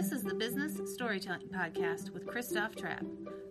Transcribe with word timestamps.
This 0.00 0.12
is 0.12 0.22
the 0.22 0.32
Business 0.34 0.80
Storytelling 0.94 1.48
Podcast 1.48 2.08
with 2.14 2.26
Christoph 2.26 2.74
Trappe, 2.74 3.04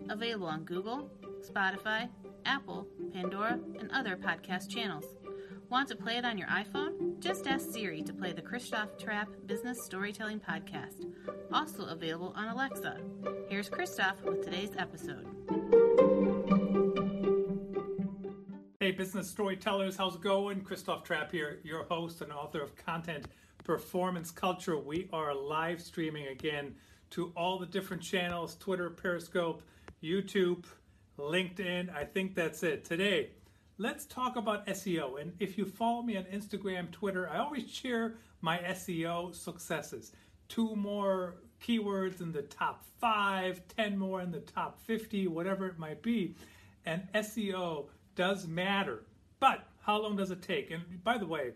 available 0.09 0.47
on 0.47 0.63
Google, 0.63 1.07
Spotify, 1.47 2.09
Apple, 2.43 2.87
Pandora, 3.13 3.59
and 3.79 3.87
other 3.91 4.17
podcast 4.17 4.67
channels. 4.67 5.05
Want 5.69 5.87
to 5.89 5.95
play 5.95 6.17
it 6.17 6.25
on 6.25 6.39
your 6.39 6.47
iPhone? 6.47 7.19
Just 7.19 7.45
ask 7.45 7.71
Siri 7.71 8.01
to 8.01 8.13
play 8.13 8.33
the 8.33 8.41
Christoph 8.41 8.97
Trappe 8.97 9.29
Business 9.45 9.85
Storytelling 9.85 10.39
Podcast, 10.39 11.05
also 11.53 11.85
available 11.85 12.33
on 12.35 12.47
Alexa. 12.47 12.97
Here's 13.47 13.69
Christoph 13.69 14.19
with 14.23 14.43
today's 14.43 14.71
episode. 14.75 15.27
Hey, 18.79 18.89
business 18.89 19.29
storytellers, 19.29 19.95
how's 19.95 20.15
it 20.15 20.21
going? 20.21 20.61
Christoph 20.61 21.03
Trappe 21.03 21.31
here, 21.31 21.59
your 21.63 21.83
host 21.83 22.21
and 22.21 22.31
author 22.31 22.63
of 22.63 22.75
Content 22.75 23.27
Performance 23.69 24.31
Culture. 24.31 24.79
We 24.79 25.07
are 25.13 25.35
live 25.35 25.79
streaming 25.79 26.25
again 26.29 26.73
to 27.11 27.31
all 27.37 27.59
the 27.59 27.67
different 27.67 28.01
channels 28.01 28.55
Twitter, 28.55 28.89
Periscope, 28.89 29.61
YouTube, 30.01 30.65
LinkedIn. 31.19 31.95
I 31.95 32.03
think 32.03 32.33
that's 32.33 32.63
it. 32.63 32.83
Today, 32.83 33.29
let's 33.77 34.07
talk 34.07 34.37
about 34.37 34.65
SEO. 34.65 35.21
And 35.21 35.33
if 35.39 35.55
you 35.55 35.65
follow 35.65 36.01
me 36.01 36.17
on 36.17 36.23
Instagram, 36.23 36.89
Twitter, 36.89 37.29
I 37.29 37.37
always 37.37 37.69
share 37.69 38.15
my 38.41 38.57
SEO 38.57 39.35
successes. 39.35 40.13
Two 40.47 40.75
more 40.75 41.35
keywords 41.63 42.21
in 42.21 42.31
the 42.31 42.41
top 42.41 42.83
five, 42.99 43.61
10 43.77 43.99
more 43.99 44.21
in 44.21 44.31
the 44.31 44.39
top 44.39 44.79
50, 44.79 45.27
whatever 45.27 45.67
it 45.67 45.77
might 45.77 46.01
be. 46.01 46.33
And 46.87 47.03
SEO 47.13 47.89
does 48.15 48.47
matter. 48.47 49.03
But 49.39 49.63
how 49.81 50.01
long 50.01 50.15
does 50.15 50.31
it 50.31 50.41
take? 50.41 50.71
And 50.71 51.03
by 51.03 51.19
the 51.19 51.27
way, 51.27 51.51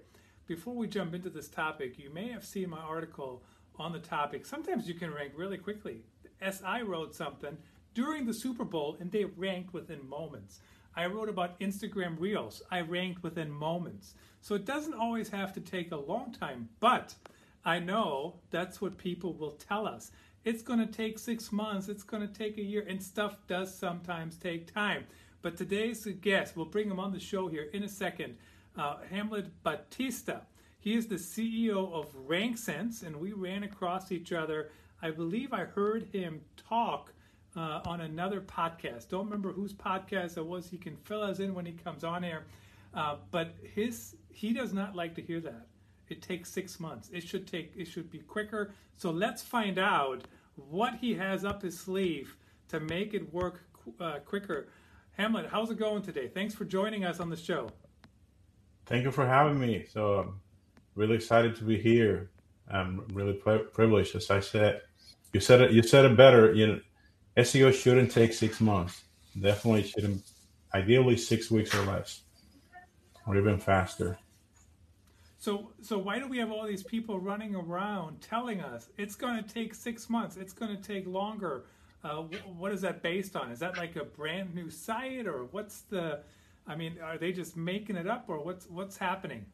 before 0.45 0.75
we 0.75 0.87
jump 0.87 1.13
into 1.13 1.29
this 1.29 1.47
topic, 1.47 1.97
you 1.97 2.09
may 2.09 2.29
have 2.29 2.43
seen 2.43 2.69
my 2.69 2.79
article 2.79 3.43
on 3.77 3.91
the 3.91 3.99
topic. 3.99 4.45
Sometimes 4.45 4.87
you 4.87 4.93
can 4.93 5.13
rank 5.13 5.33
really 5.35 5.57
quickly. 5.57 6.01
SI 6.41 6.83
wrote 6.83 7.15
something 7.15 7.57
during 7.93 8.25
the 8.25 8.33
Super 8.33 8.65
Bowl 8.65 8.97
and 8.99 9.11
they 9.11 9.25
ranked 9.25 9.73
within 9.73 10.07
moments. 10.07 10.59
I 10.95 11.07
wrote 11.07 11.29
about 11.29 11.59
Instagram 11.59 12.19
Reels. 12.19 12.61
I 12.69 12.81
ranked 12.81 13.23
within 13.23 13.51
moments. 13.51 14.13
So 14.41 14.55
it 14.55 14.65
doesn't 14.65 14.93
always 14.93 15.29
have 15.29 15.53
to 15.53 15.61
take 15.61 15.91
a 15.91 15.97
long 15.97 16.33
time, 16.33 16.69
but 16.79 17.15
I 17.65 17.79
know 17.79 18.35
that's 18.51 18.81
what 18.81 18.97
people 18.97 19.33
will 19.33 19.51
tell 19.51 19.87
us. 19.87 20.11
It's 20.43 20.61
going 20.61 20.79
to 20.79 20.85
take 20.85 21.17
six 21.17 21.51
months, 21.53 21.87
it's 21.87 22.03
going 22.03 22.27
to 22.27 22.33
take 22.33 22.57
a 22.57 22.61
year, 22.61 22.85
and 22.87 23.01
stuff 23.01 23.37
does 23.47 23.73
sometimes 23.73 24.35
take 24.35 24.71
time. 24.71 25.05
But 25.41 25.55
today's 25.55 26.05
guest, 26.05 26.57
we'll 26.57 26.65
bring 26.65 26.91
him 26.91 26.99
on 26.99 27.13
the 27.13 27.19
show 27.19 27.47
here 27.47 27.69
in 27.73 27.83
a 27.83 27.89
second, 27.89 28.35
uh, 28.77 28.97
Hamlet 29.09 29.63
Batista. 29.63 30.41
He 30.79 30.95
is 30.95 31.07
the 31.07 31.15
CEO 31.15 31.93
of 31.93 32.13
RankSense, 32.27 33.03
and 33.03 33.15
we 33.15 33.31
ran 33.31 33.63
across 33.63 34.11
each 34.11 34.33
other. 34.33 34.69
I 35.01 35.11
believe 35.11 35.53
I 35.53 35.65
heard 35.65 36.07
him 36.11 36.41
talk 36.57 37.13
uh, 37.55 37.81
on 37.85 38.01
another 38.01 38.41
podcast. 38.41 39.09
Don't 39.09 39.25
remember 39.25 39.51
whose 39.51 39.73
podcast 39.73 40.37
it 40.37 40.45
was. 40.45 40.69
He 40.69 40.77
can 40.77 40.97
fill 40.97 41.21
us 41.21 41.39
in 41.39 41.53
when 41.53 41.65
he 41.65 41.71
comes 41.71 42.03
on 42.03 42.23
air. 42.23 42.43
Uh, 42.93 43.17
but 43.31 43.55
his 43.73 44.15
he 44.29 44.53
does 44.53 44.73
not 44.73 44.95
like 44.95 45.15
to 45.15 45.21
hear 45.21 45.39
that. 45.39 45.67
It 46.09 46.21
takes 46.21 46.49
six 46.49 46.79
months. 46.79 47.09
It 47.13 47.23
should 47.23 47.47
take. 47.47 47.73
It 47.75 47.85
should 47.85 48.09
be 48.11 48.19
quicker. 48.19 48.73
So 48.97 49.09
let's 49.09 49.41
find 49.41 49.79
out 49.79 50.25
what 50.55 50.95
he 50.95 51.13
has 51.15 51.45
up 51.45 51.61
his 51.61 51.79
sleeve 51.79 52.37
to 52.69 52.79
make 52.79 53.13
it 53.13 53.33
work 53.33 53.61
uh, 53.99 54.19
quicker. 54.19 54.67
Hamlet, 55.17 55.47
how's 55.49 55.71
it 55.71 55.77
going 55.77 56.01
today? 56.01 56.27
Thanks 56.27 56.53
for 56.53 56.65
joining 56.65 57.05
us 57.05 57.19
on 57.19 57.29
the 57.29 57.37
show. 57.37 57.69
Thank 58.85 59.03
you 59.03 59.11
for 59.11 59.25
having 59.25 59.59
me. 59.59 59.85
So 59.91 60.19
I'm 60.19 60.39
really 60.95 61.15
excited 61.15 61.55
to 61.57 61.63
be 61.63 61.79
here. 61.79 62.29
I'm 62.69 63.05
really 63.13 63.33
privileged, 63.33 64.15
as 64.15 64.29
I 64.29 64.39
said. 64.39 64.81
You 65.33 65.39
said 65.39 65.61
it. 65.61 65.71
You 65.71 65.83
said 65.83 66.05
it 66.05 66.15
better. 66.15 66.53
You 66.53 66.67
know, 66.67 66.79
SEO 67.37 67.73
shouldn't 67.73 68.11
take 68.11 68.33
six 68.33 68.61
months. 68.61 69.03
Definitely 69.39 69.83
shouldn't. 69.83 70.23
Ideally, 70.73 71.17
six 71.17 71.51
weeks 71.51 71.73
or 71.75 71.85
less, 71.85 72.21
or 73.27 73.37
even 73.37 73.59
faster. 73.59 74.17
So, 75.37 75.71
so 75.81 75.97
why 75.97 76.19
do 76.19 76.27
we 76.27 76.37
have 76.37 76.51
all 76.51 76.65
these 76.65 76.83
people 76.83 77.19
running 77.19 77.53
around 77.53 78.21
telling 78.21 78.61
us 78.61 78.89
it's 78.97 79.13
going 79.13 79.43
to 79.43 79.53
take 79.53 79.75
six 79.75 80.09
months? 80.09 80.37
It's 80.37 80.53
going 80.53 80.75
to 80.75 80.81
take 80.81 81.05
longer. 81.05 81.65
Uh, 82.03 82.23
what 82.57 82.71
is 82.71 82.81
that 82.81 83.03
based 83.03 83.35
on? 83.35 83.51
Is 83.51 83.59
that 83.59 83.77
like 83.77 83.95
a 83.95 84.05
brand 84.05 84.55
new 84.55 84.69
site, 84.69 85.27
or 85.27 85.45
what's 85.51 85.81
the? 85.81 86.21
I 86.67 86.75
mean, 86.75 86.97
are 87.03 87.17
they 87.17 87.31
just 87.31 87.57
making 87.57 87.95
it 87.95 88.07
up, 88.07 88.25
or 88.27 88.43
what's 88.43 88.67
what's 88.69 88.97
happening? 88.97 89.45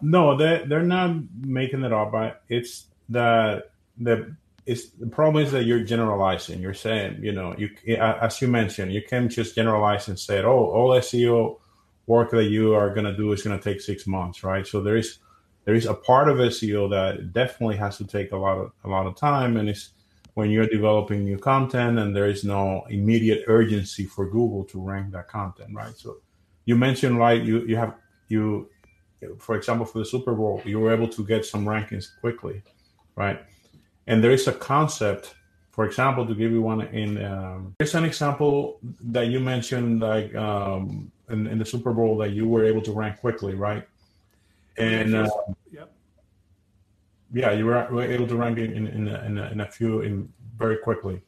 No, 0.00 0.36
they 0.36 0.64
they're 0.66 0.82
not 0.82 1.16
making 1.40 1.82
it 1.82 1.92
up. 1.92 2.12
But 2.12 2.42
It's 2.48 2.86
that 3.08 3.70
the 3.98 4.36
it's 4.66 4.90
the 4.90 5.06
problem 5.06 5.44
is 5.44 5.52
that 5.52 5.64
you're 5.64 5.84
generalizing. 5.84 6.60
You're 6.60 6.74
saying, 6.74 7.18
you 7.22 7.32
know, 7.32 7.54
you 7.56 7.70
as 7.96 8.40
you 8.40 8.48
mentioned, 8.48 8.92
you 8.92 9.02
can 9.02 9.28
just 9.28 9.54
generalize 9.54 10.08
and 10.08 10.18
say, 10.18 10.42
oh, 10.42 10.70
all 10.70 10.90
SEO 10.90 11.58
work 12.06 12.30
that 12.30 12.44
you 12.44 12.74
are 12.74 12.92
going 12.92 13.06
to 13.06 13.16
do 13.16 13.32
is 13.32 13.42
going 13.42 13.58
to 13.58 13.62
take 13.62 13.80
six 13.80 14.06
months, 14.06 14.44
right? 14.44 14.66
So 14.66 14.80
there 14.82 14.96
is 14.96 15.18
there 15.64 15.74
is 15.74 15.86
a 15.86 15.94
part 15.94 16.28
of 16.28 16.36
SEO 16.36 16.90
that 16.90 17.32
definitely 17.32 17.76
has 17.76 17.96
to 17.98 18.04
take 18.04 18.32
a 18.32 18.36
lot 18.36 18.58
of 18.58 18.72
a 18.84 18.88
lot 18.88 19.06
of 19.06 19.16
time, 19.16 19.56
and 19.56 19.68
it's 19.68 19.90
when 20.34 20.50
you're 20.50 20.66
developing 20.66 21.24
new 21.24 21.38
content 21.38 21.98
and 21.98 22.14
there 22.14 22.26
is 22.26 22.44
no 22.44 22.84
immediate 22.90 23.44
urgency 23.46 24.04
for 24.04 24.26
Google 24.26 24.64
to 24.64 24.80
rank 24.80 25.12
that 25.12 25.28
content, 25.28 25.70
right? 25.72 25.96
So 25.96 26.18
you 26.64 26.76
mentioned 26.76 27.18
right, 27.18 27.42
you 27.42 27.64
you 27.66 27.76
have 27.76 27.94
you, 28.28 28.68
for 29.38 29.56
example, 29.56 29.86
for 29.86 29.98
the 29.98 30.04
Super 30.04 30.34
Bowl, 30.34 30.60
you 30.64 30.80
were 30.80 30.92
able 30.92 31.08
to 31.08 31.24
get 31.24 31.44
some 31.44 31.64
rankings 31.64 32.06
quickly, 32.20 32.62
right? 33.16 33.40
And 34.06 34.22
there 34.22 34.32
is 34.32 34.48
a 34.48 34.52
concept, 34.52 35.34
for 35.70 35.86
example, 35.86 36.26
to 36.26 36.34
give 36.34 36.50
you 36.50 36.62
one 36.62 36.82
in 36.82 37.24
um, 37.24 37.74
there's 37.78 37.94
an 37.94 38.04
example 38.04 38.80
that 39.00 39.28
you 39.28 39.40
mentioned, 39.40 40.00
like 40.00 40.34
um, 40.34 41.12
in, 41.30 41.46
in, 41.46 41.58
the 41.58 41.64
Super 41.64 41.92
Bowl, 41.92 42.16
that 42.18 42.30
you 42.30 42.48
were 42.48 42.64
able 42.64 42.82
to 42.82 42.92
rank 42.92 43.20
quickly, 43.20 43.54
right? 43.54 43.86
And 44.76 45.14
uh, 45.14 45.30
yep. 45.70 45.92
Yeah, 47.34 47.52
you 47.52 47.66
were, 47.66 47.86
were 47.90 48.04
able 48.04 48.26
to 48.28 48.36
rank 48.36 48.58
in 48.58 48.72
in, 48.72 48.86
in, 48.86 49.08
a, 49.08 49.24
in, 49.24 49.38
a, 49.38 49.50
in 49.50 49.60
a 49.60 49.66
few 49.66 50.00
in 50.00 50.32
very 50.56 50.78
quickly. 50.78 51.20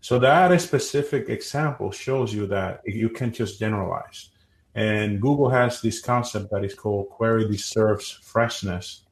So 0.00 0.18
that 0.18 0.60
specific 0.60 1.28
example 1.28 1.90
shows 1.90 2.34
you 2.34 2.46
that 2.48 2.82
you 2.84 3.08
can 3.08 3.32
just 3.32 3.58
generalize. 3.58 4.30
And 4.74 5.20
Google 5.20 5.48
has 5.48 5.80
this 5.80 6.00
concept 6.00 6.50
that 6.50 6.64
is 6.64 6.74
called 6.74 7.08
query 7.08 7.48
deserves 7.48 8.10
freshness, 8.10 9.04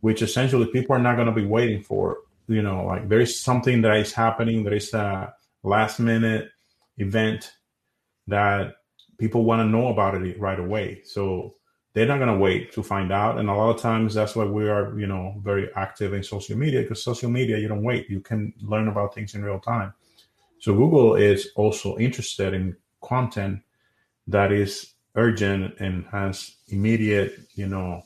which 0.00 0.22
essentially 0.22 0.66
people 0.66 0.94
are 0.94 1.00
not 1.00 1.16
going 1.16 1.26
to 1.26 1.32
be 1.32 1.46
waiting 1.46 1.82
for 1.82 2.18
you 2.48 2.62
know 2.62 2.84
like 2.86 3.08
there 3.08 3.20
is 3.20 3.38
something 3.38 3.82
that 3.82 3.96
is 3.98 4.12
happening 4.12 4.64
there 4.64 4.74
is 4.74 4.92
a 4.94 5.32
last 5.62 6.00
minute 6.00 6.50
event 6.96 7.52
that 8.26 8.76
people 9.18 9.44
want 9.44 9.60
to 9.60 9.66
know 9.66 9.88
about 9.88 10.14
it 10.14 10.40
right 10.40 10.58
away 10.58 11.02
so 11.04 11.54
they're 11.98 12.06
not 12.06 12.18
going 12.18 12.32
to 12.32 12.38
wait 12.38 12.72
to 12.72 12.82
find 12.82 13.12
out 13.12 13.38
and 13.38 13.48
a 13.48 13.52
lot 13.54 13.74
of 13.74 13.80
times 13.80 14.14
that's 14.14 14.36
why 14.36 14.44
we 14.44 14.68
are 14.68 14.98
you 14.98 15.06
know 15.06 15.34
very 15.42 15.68
active 15.74 16.14
in 16.14 16.22
social 16.22 16.56
media 16.56 16.82
because 16.82 17.02
social 17.02 17.30
media 17.30 17.58
you 17.58 17.68
don't 17.68 17.82
wait 17.82 18.08
you 18.08 18.20
can 18.20 18.52
learn 18.62 18.88
about 18.88 19.14
things 19.14 19.34
in 19.34 19.44
real 19.44 19.60
time 19.60 19.92
so 20.60 20.74
google 20.74 21.16
is 21.16 21.48
also 21.56 21.96
interested 21.98 22.54
in 22.54 22.76
content 23.02 23.60
that 24.26 24.52
is 24.52 24.94
urgent 25.16 25.74
and 25.80 26.06
has 26.06 26.56
immediate 26.68 27.40
you 27.54 27.66
know 27.66 28.02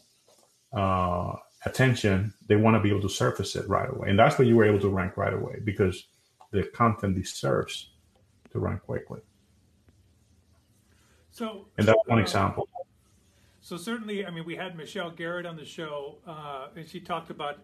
uh, 0.72 1.34
attention, 1.64 2.34
they 2.46 2.56
want 2.56 2.74
to 2.74 2.80
be 2.80 2.90
able 2.90 3.02
to 3.02 3.08
surface 3.08 3.56
it 3.56 3.68
right 3.68 3.88
away. 3.88 4.08
And 4.08 4.18
that's 4.18 4.38
what 4.38 4.48
you 4.48 4.56
were 4.56 4.64
able 4.64 4.80
to 4.80 4.88
rank 4.88 5.16
right 5.16 5.32
away 5.32 5.60
because 5.64 6.06
the 6.50 6.64
content 6.64 7.16
deserves 7.16 7.90
to 8.50 8.58
rank 8.58 8.82
quickly. 8.82 9.20
So, 11.30 11.66
and 11.78 11.88
that's 11.88 11.98
one 12.06 12.18
uh, 12.18 12.22
example. 12.22 12.68
So 13.62 13.76
certainly, 13.76 14.26
I 14.26 14.30
mean, 14.30 14.44
we 14.44 14.56
had 14.56 14.76
Michelle 14.76 15.10
Garrett 15.10 15.46
on 15.46 15.56
the 15.56 15.64
show, 15.64 16.18
uh, 16.26 16.66
and 16.74 16.86
she 16.86 16.98
talked 16.98 17.30
about, 17.30 17.60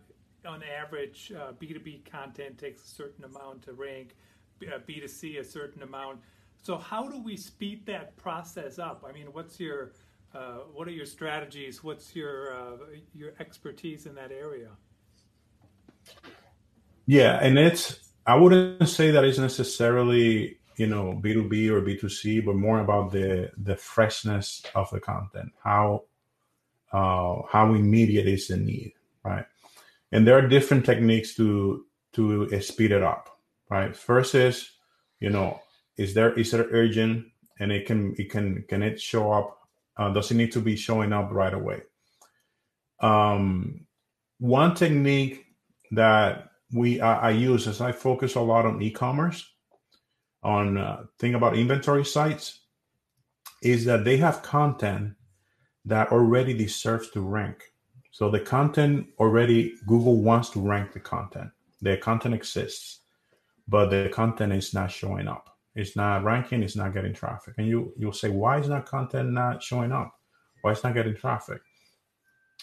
on 0.46 0.62
average, 0.62 1.32
uh, 1.36 1.52
B2B 1.60 2.08
content 2.08 2.56
takes 2.56 2.84
a 2.84 2.86
certain 2.86 3.24
amount 3.24 3.62
to 3.62 3.72
rank, 3.72 4.14
B2C 4.60 5.40
uh, 5.40 5.42
certain 5.42 5.82
amount. 5.82 6.20
So 6.62 6.78
how 6.78 7.08
do 7.08 7.20
we 7.20 7.36
speed 7.36 7.84
that 7.86 8.16
process 8.16 8.78
up? 8.78 9.04
I 9.06 9.12
mean, 9.12 9.26
what's 9.32 9.58
your 9.58 9.92
uh, 10.34 10.58
what 10.72 10.86
are 10.86 10.92
your 10.92 11.06
strategies? 11.06 11.82
What's 11.82 12.14
your 12.14 12.54
uh, 12.54 12.76
your 13.14 13.32
expertise 13.40 14.06
in 14.06 14.14
that 14.14 14.30
area? 14.30 14.68
Yeah, 17.06 17.38
and 17.42 17.58
it's 17.58 18.10
I 18.26 18.36
wouldn't 18.36 18.88
say 18.88 19.10
that 19.10 19.24
it's 19.24 19.38
necessarily 19.38 20.57
you 20.78 20.86
know 20.86 21.18
B 21.20 21.34
two 21.34 21.48
B 21.48 21.68
or 21.68 21.80
B 21.80 21.96
two 21.96 22.08
C, 22.08 22.40
but 22.40 22.54
more 22.54 22.80
about 22.80 23.12
the 23.12 23.50
the 23.58 23.76
freshness 23.76 24.62
of 24.74 24.90
the 24.90 25.00
content, 25.00 25.52
how 25.62 26.04
uh, 26.92 27.42
how 27.50 27.74
immediate 27.74 28.26
is 28.26 28.48
the 28.48 28.56
need, 28.56 28.94
right? 29.24 29.44
And 30.12 30.26
there 30.26 30.38
are 30.38 30.48
different 30.48 30.86
techniques 30.86 31.34
to 31.34 31.84
to 32.14 32.60
speed 32.60 32.92
it 32.92 33.02
up, 33.02 33.38
right? 33.70 33.94
First 33.94 34.34
is 34.34 34.70
you 35.20 35.30
know 35.30 35.60
is 35.96 36.14
there 36.14 36.32
is 36.38 36.54
it 36.54 36.68
urgent 36.70 37.26
and 37.60 37.72
it 37.72 37.86
can 37.86 38.14
it 38.16 38.30
can 38.30 38.64
can 38.68 38.82
it 38.82 39.00
show 39.00 39.32
up 39.32 39.58
uh, 39.98 40.10
does 40.12 40.30
it 40.30 40.36
need 40.36 40.52
to 40.52 40.60
be 40.60 40.76
showing 40.76 41.12
up 41.12 41.30
right 41.32 41.52
away? 41.52 41.82
Um, 43.00 43.86
one 44.38 44.74
technique 44.74 45.44
that 45.90 46.50
we 46.72 47.00
I, 47.00 47.28
I 47.28 47.30
use 47.30 47.66
is 47.66 47.80
I 47.80 47.92
focus 47.92 48.36
a 48.36 48.40
lot 48.40 48.64
on 48.64 48.80
e-commerce, 48.80 49.44
on 50.42 50.76
uh, 50.76 51.04
thing 51.18 51.34
about 51.34 51.56
inventory 51.56 52.04
sites, 52.04 52.60
is 53.62 53.84
that 53.84 54.04
they 54.04 54.16
have 54.16 54.42
content 54.42 55.14
that 55.84 56.12
already 56.12 56.54
deserves 56.54 57.10
to 57.10 57.20
rank. 57.20 57.62
So 58.10 58.30
the 58.30 58.40
content 58.40 59.06
already 59.18 59.74
Google 59.86 60.22
wants 60.22 60.50
to 60.50 60.60
rank 60.60 60.92
the 60.92 61.00
content. 61.00 61.50
The 61.82 61.96
content 61.96 62.34
exists, 62.34 63.00
but 63.66 63.90
the 63.90 64.08
content 64.12 64.52
is 64.52 64.74
not 64.74 64.90
showing 64.90 65.28
up. 65.28 65.56
It's 65.74 65.94
not 65.94 66.24
ranking. 66.24 66.62
It's 66.62 66.76
not 66.76 66.92
getting 66.92 67.14
traffic. 67.14 67.54
And 67.58 67.66
you 67.66 67.92
you'll 67.96 68.12
say, 68.12 68.30
why 68.30 68.58
is 68.58 68.68
that 68.68 68.86
content 68.86 69.30
not 69.30 69.62
showing 69.62 69.92
up? 69.92 70.12
Why 70.62 70.72
it's 70.72 70.82
not 70.82 70.94
getting 70.94 71.14
traffic? 71.14 71.60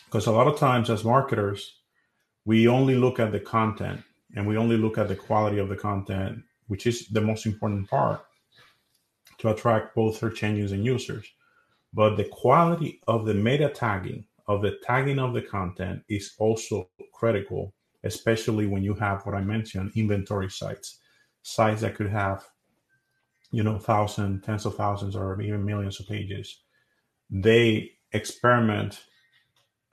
Because 0.05 0.27
a 0.27 0.31
lot 0.31 0.47
of 0.47 0.59
times 0.59 0.89
as 0.89 1.05
marketers, 1.05 1.79
we 2.43 2.67
only 2.67 2.95
look 2.95 3.19
at 3.19 3.31
the 3.31 3.39
content 3.39 4.01
and 4.35 4.45
we 4.45 4.57
only 4.57 4.77
look 4.77 4.97
at 4.97 5.07
the 5.07 5.15
quality 5.15 5.59
of 5.59 5.69
the 5.69 5.75
content, 5.75 6.43
which 6.67 6.87
is 6.87 7.07
the 7.07 7.21
most 7.21 7.45
important 7.45 7.89
part 7.89 8.25
to 9.37 9.49
attract 9.49 9.95
both 9.95 10.17
search 10.17 10.43
engines 10.43 10.71
and 10.71 10.85
users. 10.85 11.27
But 11.93 12.15
the 12.15 12.25
quality 12.25 13.01
of 13.07 13.25
the 13.25 13.33
meta 13.33 13.69
tagging, 13.69 14.25
of 14.47 14.61
the 14.61 14.77
tagging 14.83 15.19
of 15.19 15.33
the 15.33 15.41
content, 15.41 16.03
is 16.09 16.33
also 16.39 16.89
critical, 17.13 17.73
especially 18.03 18.67
when 18.67 18.83
you 18.83 18.93
have 18.95 19.25
what 19.25 19.35
I 19.35 19.41
mentioned 19.41 19.91
inventory 19.95 20.49
sites, 20.49 20.99
sites 21.41 21.81
that 21.81 21.95
could 21.95 22.09
have, 22.09 22.45
you 23.51 23.63
know, 23.63 23.79
thousands, 23.79 24.45
tens 24.45 24.65
of 24.65 24.75
thousands, 24.75 25.15
or 25.15 25.41
even 25.41 25.65
millions 25.65 25.99
of 25.99 26.07
pages. 26.07 26.61
They 27.29 27.91
experiment 28.11 29.01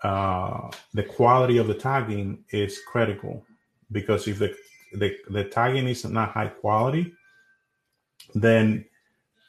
uh, 0.03 0.71
the 0.95 1.05
quality 1.05 1.59
of 1.59 1.69
the 1.69 1.75
tagging 1.75 2.45
is 2.51 2.81
critical 2.87 3.45
because 3.93 4.27
if 4.27 4.39
the, 4.39 4.55
the, 4.95 5.17
the 5.29 5.45
tagging 5.45 5.89
is 5.89 6.05
not 6.05 6.33
high 6.33 6.49
quality, 6.49 7.13
then 8.35 8.85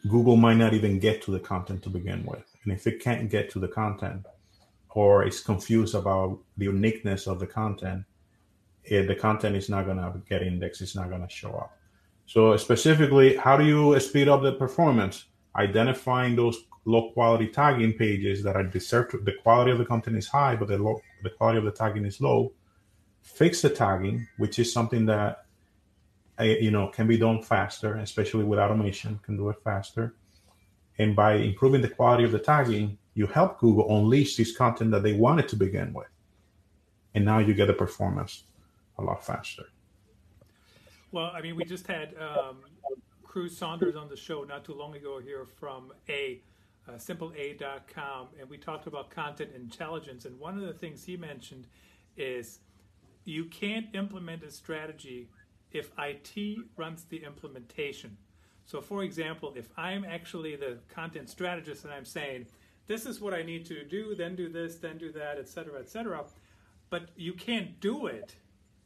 Google 0.10 0.36
might 0.36 0.58
not 0.58 0.74
even 0.74 1.00
get 1.00 1.22
to 1.24 1.32
the 1.32 1.40
content 1.40 1.84
to 1.84 1.90
begin 1.90 2.26
with. 2.26 2.44
And 2.64 2.74
if 2.74 2.88
it 2.88 3.02
can't 3.02 3.30
get 3.30 3.50
to 3.52 3.60
the 3.60 3.68
content 3.68 4.26
or 4.90 5.26
is 5.26 5.40
confused 5.40 5.96
about 5.96 6.40
the 6.58 6.66
uniqueness 6.66 7.28
of 7.28 7.40
the 7.40 7.48
content, 7.48 8.04
it, 8.84 9.08
the 9.08 9.16
content 9.16 9.56
is 9.56 9.70
not 9.70 9.86
going 9.86 9.98
to 9.98 10.22
get 10.28 10.42
indexed, 10.42 10.82
it's 10.82 10.96
not 10.96 11.10
going 11.10 11.22
to 11.22 11.30
show 11.30 11.52
up. 11.52 11.78
So, 12.26 12.56
specifically, 12.58 13.36
how 13.36 13.58
do 13.58 13.66
you 13.66 14.00
speed 14.00 14.28
up 14.28 14.44
the 14.44 14.54
performance? 14.54 15.26
Identifying 15.56 16.36
those 16.36 16.58
low 16.86 17.12
quality 17.12 17.48
tagging 17.48 17.94
pages 17.94 18.44
that 18.44 18.56
are 18.56 18.64
deserved 18.64 19.26
the 19.26 19.34
quality 19.42 19.72
of 19.72 19.78
the 19.78 19.86
content 19.86 20.18
is 20.18 20.28
high, 20.28 20.56
but 20.56 20.68
the 20.68 20.78
low, 20.78 21.02
the 21.22 21.30
quality 21.30 21.60
of 21.60 21.66
the 21.66 21.72
tagging 21.72 22.06
is 22.06 22.20
low. 22.20 22.52
Fix 23.24 23.62
the 23.62 23.70
tagging, 23.70 24.28
which 24.38 24.60
is 24.60 24.72
something 24.72 25.06
that 25.08 25.46
uh, 26.40 26.44
you 26.44 26.72
know 26.72 26.88
can 26.88 27.08
be 27.08 27.18
done 27.18 27.42
faster, 27.42 27.96
especially 27.96 28.44
with 28.44 28.60
automation, 28.60 29.20
can 29.24 29.38
do 29.38 29.50
it 29.50 29.58
faster. 29.64 30.16
And 31.00 31.16
by 31.16 31.36
improving 31.36 31.82
the 31.82 31.90
quality 31.90 32.24
of 32.24 32.32
the 32.32 32.40
tagging, 32.40 32.98
you 33.16 33.26
help 33.26 33.60
Google 33.60 33.98
unleash 33.98 34.36
this 34.36 34.56
content 34.56 34.92
that 34.92 35.02
they 35.02 35.14
wanted 35.14 35.48
to 35.50 35.56
begin 35.56 35.92
with. 35.94 36.08
And 37.16 37.26
now 37.26 37.40
you 37.40 37.54
get 37.54 37.68
the 37.68 37.74
performance 37.74 38.44
a 39.00 39.02
lot 39.02 39.26
faster. 39.26 39.64
Well, 41.12 41.32
I 41.34 41.42
mean, 41.42 41.56
we 41.56 41.66
just 41.66 41.88
had 41.88 42.16
um, 42.20 42.58
Cruce 43.24 43.58
Saunders 43.58 43.96
on 43.96 44.10
the 44.10 44.18
show 44.18 44.44
not 44.44 44.66
too 44.66 44.74
long 44.74 44.96
ago 44.96 45.20
here 45.20 45.46
from 45.60 45.92
A 46.10 46.42
uh, 46.88 46.94
simpleA.com, 46.94 48.28
and 48.40 48.50
we 48.50 48.58
talked 48.58 48.88
about 48.88 49.10
content 49.10 49.52
intelligence. 49.56 50.26
And 50.26 50.38
one 50.40 50.58
of 50.58 50.66
the 50.66 50.74
things 50.74 51.04
he 51.04 51.16
mentioned 51.16 51.68
is 52.18 52.60
you 53.26 53.46
can't 53.46 53.88
implement 53.94 54.44
a 54.44 54.52
strategy 54.52 55.30
if 55.72 55.92
IT 55.98 56.60
runs 56.78 57.06
the 57.06 57.24
implementation. 57.24 58.18
So, 58.66 58.82
for 58.82 59.04
example, 59.04 59.54
if 59.56 59.68
I'm 59.78 60.06
actually 60.06 60.56
the 60.56 60.78
content 60.94 61.30
strategist 61.30 61.84
and 61.84 61.94
I'm 61.94 62.06
saying, 62.06 62.46
this 62.88 63.06
is 63.06 63.20
what 63.20 63.34
I 63.34 63.44
need 63.44 63.66
to 63.68 63.84
do, 63.84 64.16
then 64.16 64.36
do 64.36 64.50
this, 64.50 64.76
then 64.76 64.98
do 64.98 65.12
that, 65.14 65.38
et 65.38 65.48
cetera, 65.48 65.80
et 65.80 65.90
cetera, 65.90 66.24
but 66.90 67.10
you 67.16 67.34
can't 67.34 67.80
do 67.80 68.08
it 68.08 68.36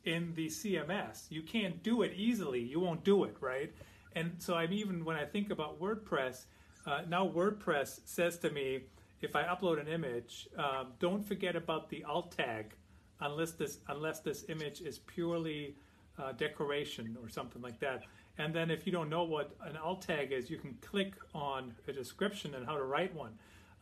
in 0.06 0.34
the 0.36 0.48
CMS. 0.48 1.26
You 1.30 1.42
can't 1.42 1.84
do 1.84 2.02
it 2.04 2.14
easily. 2.16 2.62
You 2.62 2.80
won't 2.80 3.04
do 3.04 3.26
it, 3.26 3.36
right? 3.42 3.74
And 4.16 4.32
so 4.40 4.56
I'm 4.56 4.72
even 4.72 5.04
when 5.04 5.16
I 5.16 5.26
think 5.26 5.52
about 5.52 5.82
WordPress, 5.82 6.46
uh, 6.86 7.02
now 7.08 7.28
WordPress 7.28 8.00
says 8.06 8.38
to 8.40 8.50
me, 8.50 8.84
if 9.22 9.36
I 9.36 9.44
upload 9.44 9.82
an 9.82 9.88
image, 9.88 10.48
um, 10.58 10.94
don't 11.00 11.26
forget 11.26 11.56
about 11.56 11.90
the 11.90 12.04
alt 12.04 12.32
tag, 12.32 12.74
unless 13.22 13.52
this 13.52 13.80
unless 13.88 14.20
this 14.20 14.46
image 14.50 14.82
is 14.82 15.00
purely 15.00 15.76
uh, 16.20 16.32
decoration 16.34 17.18
or 17.22 17.30
something 17.30 17.62
like 17.62 17.80
that. 17.80 18.04
And 18.38 18.54
then 18.54 18.70
if 18.70 18.86
you 18.86 18.92
don't 18.92 19.10
know 19.10 19.24
what 19.24 19.56
an 19.62 19.78
alt 19.78 20.04
tag 20.04 20.32
is, 20.32 20.50
you 20.50 20.58
can 20.58 20.78
click 20.82 21.14
on 21.34 21.74
a 21.88 21.94
description 21.94 22.54
and 22.56 22.66
how 22.66 22.76
to 22.78 22.84
write 22.84 23.14
one. 23.16 23.34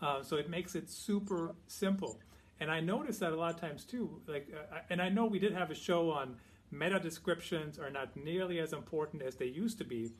Uh, 0.01 0.21
so 0.21 0.37
it 0.37 0.49
makes 0.49 0.75
it 0.75 0.89
super 0.89 1.55
simple. 1.67 2.19
And 2.59 2.71
I 2.71 2.79
noticed 2.79 3.19
that 3.19 3.33
a 3.33 3.35
lot 3.35 3.53
of 3.53 3.59
times 3.59 3.83
too. 3.83 4.21
Like, 4.27 4.47
uh, 4.53 4.77
and 4.89 5.01
I 5.01 5.09
know 5.09 5.25
we 5.25 5.39
did 5.39 5.53
have 5.53 5.71
a 5.71 5.75
show 5.75 6.09
on 6.11 6.37
meta 6.71 6.99
descriptions 6.99 7.77
are 7.79 7.89
not 7.89 8.15
nearly 8.15 8.59
as 8.59 8.71
important 8.71 9.21
as 9.21 9.35
they 9.35 9.45
used 9.45 9.77
to 9.79 9.83
be. 9.83 10.13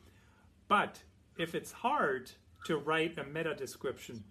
But 0.67 1.01
if 1.37 1.55
it's 1.55 1.71
hard 1.71 2.31
to 2.65 2.77
write 2.77 3.17
a 3.17 3.23
meta 3.23 3.55
description. 3.55 4.23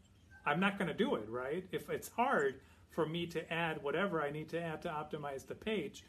I'm 0.44 0.60
not 0.60 0.76
going 0.78 0.88
to 0.88 0.94
do 0.94 1.14
it, 1.14 1.28
right? 1.28 1.64
If 1.72 1.88
it's 1.88 2.08
hard 2.08 2.60
for 2.94 3.06
me 3.06 3.26
to 3.26 3.52
add 3.52 3.82
whatever 3.82 4.22
I 4.22 4.30
need 4.30 4.48
to 4.50 4.62
add 4.62 4.82
to 4.82 4.88
optimize 4.88 5.46
the 5.46 5.54
page, 5.54 6.04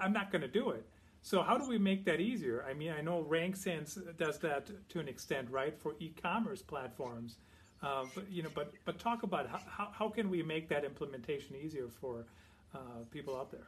I'm 0.00 0.12
not 0.12 0.30
going 0.30 0.42
to 0.42 0.48
do 0.48 0.70
it. 0.70 0.86
So 1.22 1.42
how 1.42 1.56
do 1.56 1.68
we 1.68 1.78
make 1.78 2.04
that 2.06 2.20
easier? 2.20 2.64
I 2.68 2.74
mean, 2.74 2.90
I 2.90 3.00
know 3.00 3.24
RankSense 3.28 4.16
does 4.16 4.38
that 4.38 4.70
to 4.90 5.00
an 5.00 5.08
extent, 5.08 5.48
right, 5.50 5.78
for 5.78 5.94
e-commerce 6.00 6.62
platforms. 6.62 7.36
Uh, 7.80 8.04
but 8.14 8.30
you 8.30 8.42
know, 8.42 8.48
but 8.54 8.72
but 8.84 8.98
talk 8.98 9.22
about 9.24 9.48
how, 9.48 9.88
how, 9.92 10.08
can 10.08 10.30
we 10.30 10.40
make 10.42 10.68
that 10.68 10.84
implementation 10.84 11.56
easier 11.56 11.88
for 12.00 12.26
uh, 12.74 12.78
people 13.10 13.36
out 13.36 13.50
there? 13.50 13.66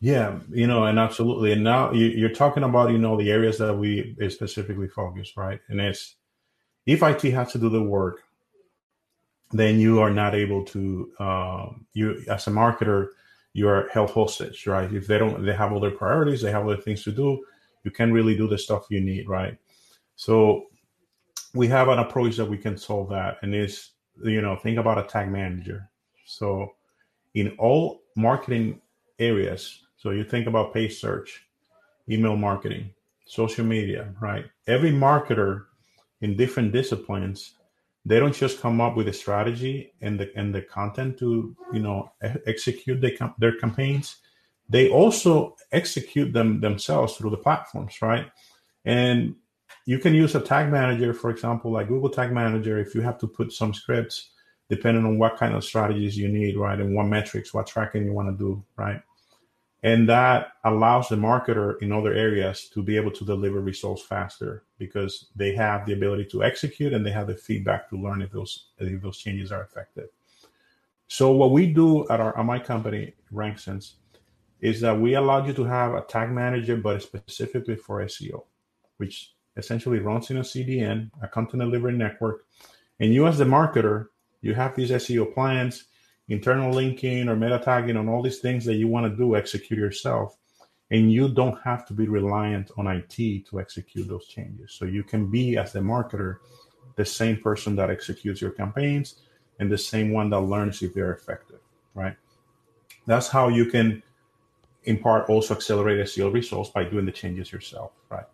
Yeah, 0.00 0.40
you 0.50 0.66
know, 0.66 0.84
and 0.84 0.98
absolutely. 0.98 1.52
And 1.52 1.62
now 1.62 1.92
you, 1.92 2.26
are 2.26 2.34
talking 2.34 2.64
about 2.64 2.90
you 2.90 2.98
know 2.98 3.16
the 3.16 3.30
areas 3.30 3.58
that 3.58 3.74
we 3.74 4.16
specifically 4.28 4.88
focus, 4.88 5.36
right? 5.36 5.60
And 5.68 5.80
it's 5.80 6.16
if 6.84 7.02
IT 7.02 7.22
has 7.32 7.52
to 7.52 7.58
do 7.58 7.68
the 7.68 7.82
work, 7.82 8.22
then 9.52 9.80
you 9.80 10.00
are 10.00 10.10
not 10.10 10.34
able 10.34 10.64
to 10.64 11.12
um, 11.18 11.86
you 11.92 12.22
as 12.28 12.46
a 12.46 12.50
marketer 12.50 13.08
you 13.52 13.68
are 13.68 13.88
held 13.92 14.10
hostage, 14.10 14.66
right? 14.66 14.92
If 14.92 15.06
they 15.06 15.18
don't, 15.18 15.44
they 15.44 15.54
have 15.54 15.72
other 15.72 15.90
priorities, 15.90 16.40
they 16.40 16.52
have 16.52 16.64
other 16.66 16.80
things 16.80 17.02
to 17.04 17.12
do. 17.12 17.44
You 17.82 17.90
can't 17.90 18.12
really 18.12 18.36
do 18.36 18.46
the 18.46 18.58
stuff 18.58 18.86
you 18.90 19.00
need, 19.00 19.28
right? 19.28 19.56
So 20.16 20.66
we 21.54 21.66
have 21.68 21.88
an 21.88 21.98
approach 21.98 22.36
that 22.36 22.44
we 22.44 22.58
can 22.58 22.76
solve 22.76 23.08
that, 23.10 23.38
and 23.42 23.54
is 23.54 23.90
you 24.22 24.40
know 24.40 24.56
think 24.56 24.78
about 24.78 24.98
a 24.98 25.08
tag 25.08 25.30
manager. 25.30 25.88
So 26.26 26.74
in 27.34 27.56
all 27.58 28.02
marketing 28.16 28.80
areas, 29.18 29.80
so 29.96 30.10
you 30.10 30.24
think 30.24 30.46
about 30.46 30.72
paid 30.72 30.92
search, 30.92 31.46
email 32.08 32.36
marketing, 32.36 32.90
social 33.26 33.64
media, 33.64 34.14
right? 34.20 34.44
Every 34.68 34.92
marketer 34.92 35.64
in 36.20 36.36
different 36.36 36.72
disciplines 36.72 37.54
they 38.04 38.18
don't 38.18 38.34
just 38.34 38.60
come 38.60 38.80
up 38.80 38.96
with 38.96 39.08
a 39.08 39.12
strategy 39.12 39.92
and 40.00 40.18
the 40.18 40.30
and 40.36 40.54
the 40.54 40.62
content 40.62 41.18
to 41.18 41.54
you 41.72 41.80
know 41.80 42.10
execute 42.46 43.00
the, 43.00 43.32
their 43.38 43.56
campaigns. 43.56 44.16
They 44.68 44.88
also 44.88 45.56
execute 45.72 46.32
them 46.32 46.60
themselves 46.60 47.16
through 47.16 47.30
the 47.30 47.36
platforms 47.36 48.00
right? 48.00 48.30
And 48.84 49.34
you 49.86 49.98
can 49.98 50.14
use 50.14 50.34
a 50.34 50.40
tag 50.40 50.70
manager 50.70 51.12
for 51.12 51.30
example 51.30 51.72
like 51.72 51.88
google 51.88 52.10
tag 52.10 52.32
manager 52.32 52.78
if 52.78 52.94
you 52.94 53.00
have 53.00 53.18
to 53.18 53.26
put 53.26 53.52
some 53.52 53.72
scripts 53.74 54.30
depending 54.68 55.04
on 55.04 55.18
what 55.18 55.36
kind 55.36 55.54
of 55.54 55.64
strategies 55.64 56.16
you 56.16 56.28
need 56.28 56.56
right 56.56 56.80
and 56.80 56.94
what 56.94 57.06
metrics 57.06 57.52
what 57.54 57.66
tracking 57.66 58.04
you 58.04 58.12
want 58.12 58.28
to 58.28 58.36
do 58.36 58.62
right 58.76 59.02
and 59.82 60.08
that 60.08 60.52
allows 60.64 61.08
the 61.08 61.16
marketer 61.16 61.80
in 61.80 61.90
other 61.90 62.12
areas 62.12 62.68
to 62.68 62.82
be 62.82 62.96
able 62.96 63.10
to 63.10 63.24
deliver 63.24 63.60
results 63.60 64.02
faster 64.02 64.64
because 64.78 65.26
they 65.34 65.54
have 65.54 65.86
the 65.86 65.92
ability 65.92 66.26
to 66.26 66.44
execute 66.44 66.92
and 66.92 67.04
they 67.04 67.10
have 67.10 67.26
the 67.26 67.34
feedback 67.34 67.88
to 67.88 67.96
learn 67.96 68.20
if 68.20 68.30
those 68.30 68.66
if 68.78 69.00
those 69.00 69.18
changes 69.18 69.50
are 69.50 69.62
effective. 69.62 70.08
So 71.08 71.32
what 71.32 71.50
we 71.50 71.66
do 71.66 72.06
at 72.08 72.20
our 72.20 72.38
at 72.38 72.44
my 72.44 72.58
company 72.58 73.14
ranksense 73.32 73.94
is 74.60 74.80
that 74.82 75.00
we 75.00 75.14
allow 75.14 75.44
you 75.46 75.54
to 75.54 75.64
have 75.64 75.94
a 75.94 76.02
tag 76.02 76.30
manager 76.30 76.76
but 76.76 77.02
specifically 77.02 77.76
for 77.76 78.04
seo 78.04 78.44
which 78.98 79.32
essentially 79.56 79.98
runs 79.98 80.30
in 80.30 80.36
a 80.36 80.42
cdn 80.42 81.10
a 81.22 81.28
content 81.28 81.62
delivery 81.62 81.94
network. 81.94 82.44
And 83.00 83.14
you 83.14 83.26
as 83.26 83.38
the 83.38 83.44
marketer 83.44 84.08
you 84.42 84.52
have 84.54 84.76
these 84.76 84.90
seo 84.90 85.32
plans 85.32 85.84
internal 86.30 86.72
linking 86.72 87.28
or 87.28 87.36
meta 87.36 87.58
tagging 87.58 87.96
on 87.96 88.08
all 88.08 88.22
these 88.22 88.38
things 88.38 88.64
that 88.64 88.76
you 88.76 88.88
want 88.88 89.04
to 89.04 89.16
do 89.16 89.36
execute 89.36 89.78
yourself 89.78 90.36
and 90.90 91.12
you 91.12 91.28
don't 91.28 91.60
have 91.62 91.84
to 91.86 91.92
be 91.92 92.08
reliant 92.08 92.70
on 92.76 92.86
IT 92.86 93.46
to 93.46 93.60
execute 93.60 94.08
those 94.08 94.26
changes. 94.26 94.72
So 94.72 94.84
you 94.84 95.02
can 95.04 95.30
be 95.30 95.56
as 95.56 95.72
the 95.72 95.80
marketer 95.80 96.38
the 96.96 97.04
same 97.04 97.36
person 97.36 97.76
that 97.76 97.90
executes 97.90 98.40
your 98.40 98.50
campaigns 98.50 99.22
and 99.58 99.70
the 99.70 99.78
same 99.78 100.12
one 100.12 100.30
that 100.30 100.40
learns 100.40 100.82
if 100.82 100.94
they're 100.94 101.12
effective, 101.12 101.60
right? 101.94 102.16
That's 103.06 103.28
how 103.28 103.48
you 103.48 103.66
can 103.66 104.02
in 104.84 104.98
part 104.98 105.28
also 105.28 105.54
accelerate 105.54 106.04
SEO 106.06 106.32
results 106.32 106.70
by 106.70 106.84
doing 106.84 107.06
the 107.06 107.12
changes 107.12 107.52
yourself, 107.52 107.92
right? 108.08 108.24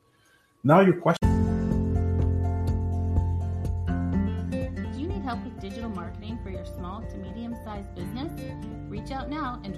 Now 0.62 0.80
your 0.80 1.00
question. 1.00 1.35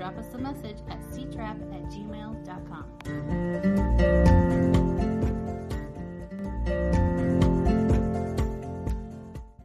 Drop 0.09 0.25
us 0.25 0.33
a 0.33 0.38
message 0.38 0.79
at 0.88 0.99
ctrappe 1.03 1.61
at 1.75 1.83
gmail.com. 1.91 2.87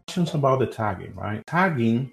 Questions 0.05 0.33
about 0.33 0.59
the 0.59 0.67
tagging, 0.67 1.15
right? 1.15 1.47
Tagging, 1.47 2.11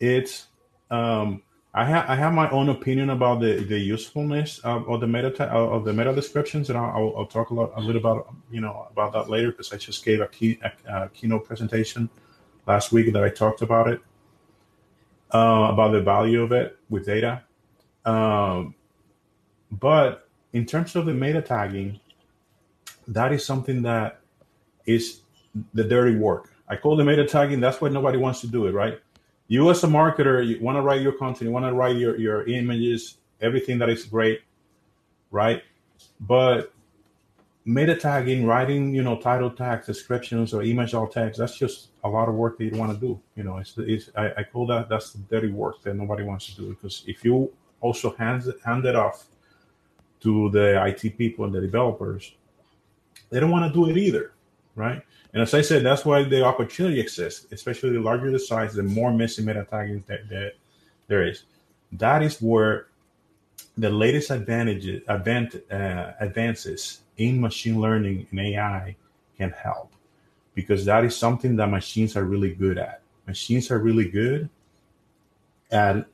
it's 0.00 0.48
um, 0.90 1.42
I 1.74 1.84
have 1.84 2.10
I 2.10 2.16
have 2.16 2.32
my 2.32 2.50
own 2.50 2.70
opinion 2.70 3.10
about 3.10 3.38
the, 3.38 3.62
the 3.62 3.78
usefulness 3.78 4.58
of, 4.64 4.88
of 4.88 5.00
the 5.00 5.06
meta 5.06 5.30
ta- 5.30 5.44
of 5.44 5.84
the 5.84 5.92
meta 5.92 6.12
descriptions, 6.12 6.70
and 6.70 6.78
I'll, 6.78 7.14
I'll, 7.16 7.26
talk 7.26 7.50
a 7.50 7.54
lot 7.54 7.70
a 7.76 7.80
little 7.80 8.00
about 8.00 8.34
you 8.50 8.60
know 8.60 8.88
about 8.90 9.12
that 9.12 9.30
later 9.30 9.52
because 9.52 9.72
I 9.72 9.76
just 9.76 10.04
gave 10.04 10.20
a, 10.20 10.26
key, 10.26 10.58
a, 10.64 10.72
a, 10.92 11.08
keynote 11.10 11.44
presentation 11.44 12.10
last 12.66 12.90
week 12.90 13.12
that 13.12 13.22
I 13.22 13.28
talked 13.28 13.62
about 13.62 13.86
it 13.86 14.00
uh, 15.32 15.68
about 15.70 15.92
the 15.92 16.00
value 16.00 16.42
of 16.42 16.52
it 16.52 16.78
with 16.88 17.06
data. 17.06 17.42
Um, 18.04 18.74
but 19.70 20.28
in 20.52 20.64
terms 20.64 20.96
of 20.96 21.06
the 21.06 21.14
meta 21.14 21.42
tagging, 21.42 22.00
that 23.06 23.32
is 23.32 23.44
something 23.44 23.82
that 23.82 24.20
is 24.86 25.20
the 25.74 25.84
dirty 25.84 26.16
work. 26.16 26.52
I 26.68 26.76
call 26.76 26.96
the 26.96 27.04
meta 27.04 27.26
tagging. 27.26 27.60
That's 27.60 27.80
why 27.80 27.88
nobody 27.88 28.18
wants 28.18 28.40
to 28.42 28.46
do 28.46 28.66
it, 28.66 28.72
right? 28.72 28.98
you 29.48 29.70
as 29.70 29.82
a 29.82 29.86
marketer, 29.86 30.46
you 30.46 30.62
want 30.62 30.76
to 30.76 30.82
write 30.82 31.00
your 31.00 31.12
content, 31.12 31.48
you 31.48 31.50
want 31.50 31.64
to 31.64 31.72
write 31.72 31.96
your, 31.96 32.16
your 32.18 32.46
images, 32.46 33.16
everything 33.40 33.78
that 33.78 33.88
is 33.88 34.04
great, 34.04 34.42
right? 35.30 35.62
But 36.20 36.72
meta 37.68 37.94
tagging, 37.94 38.46
writing, 38.46 38.94
you 38.94 39.02
know, 39.02 39.18
title 39.18 39.50
tags, 39.50 39.86
descriptions, 39.86 40.54
or 40.54 40.62
image 40.62 40.94
alt 40.94 41.12
tags, 41.12 41.36
that's 41.36 41.58
just 41.58 41.88
a 42.02 42.08
lot 42.08 42.26
of 42.26 42.34
work 42.34 42.56
that 42.56 42.64
you 42.64 42.78
want 42.78 42.90
to 42.90 42.98
do. 42.98 43.20
You 43.36 43.44
know, 43.44 43.58
it's, 43.58 43.74
it's 43.76 44.08
I, 44.16 44.32
I 44.38 44.42
call 44.42 44.66
that 44.68 44.88
that's 44.88 45.12
the 45.12 45.18
dirty 45.18 45.52
work 45.52 45.82
that 45.82 45.94
nobody 45.94 46.22
wants 46.22 46.46
to 46.46 46.56
do 46.56 46.70
because 46.70 47.04
if 47.06 47.22
you 47.26 47.52
also 47.82 48.14
hand 48.14 48.42
hand 48.64 48.86
it 48.86 48.96
off 48.96 49.26
to 50.20 50.48
the 50.50 50.82
IT 50.86 51.18
people 51.18 51.44
and 51.44 51.54
the 51.54 51.60
developers, 51.60 52.34
they 53.28 53.38
don't 53.38 53.50
want 53.50 53.70
to 53.70 53.78
do 53.78 53.90
it 53.90 53.98
either, 53.98 54.32
right? 54.74 55.02
And 55.34 55.42
as 55.42 55.52
I 55.52 55.60
said, 55.60 55.84
that's 55.84 56.06
why 56.06 56.24
the 56.24 56.42
opportunity 56.42 56.98
exists, 56.98 57.52
especially 57.52 57.90
the 57.90 58.00
larger 58.00 58.30
the 58.30 58.38
size, 58.38 58.72
the 58.72 58.82
more 58.82 59.12
missing 59.12 59.44
meta 59.44 59.66
tagging 59.68 60.02
that, 60.06 60.26
that 60.30 60.52
there 61.06 61.22
is. 61.22 61.44
That 61.92 62.22
is 62.22 62.40
where 62.40 62.86
the 63.76 63.90
latest 63.90 64.30
advantages, 64.30 65.02
advant, 65.06 65.56
uh, 65.70 66.12
advances 66.18 67.02
in 67.18 67.40
machine 67.40 67.80
learning 67.80 68.26
and 68.30 68.40
AI 68.40 68.96
can 69.36 69.50
help 69.50 69.92
because 70.54 70.84
that 70.84 71.04
is 71.04 71.16
something 71.16 71.56
that 71.56 71.70
machines 71.70 72.16
are 72.16 72.24
really 72.24 72.54
good 72.54 72.78
at. 72.78 73.02
Machines 73.26 73.70
are 73.70 73.78
really 73.78 74.08
good 74.08 74.48
at 75.70 76.06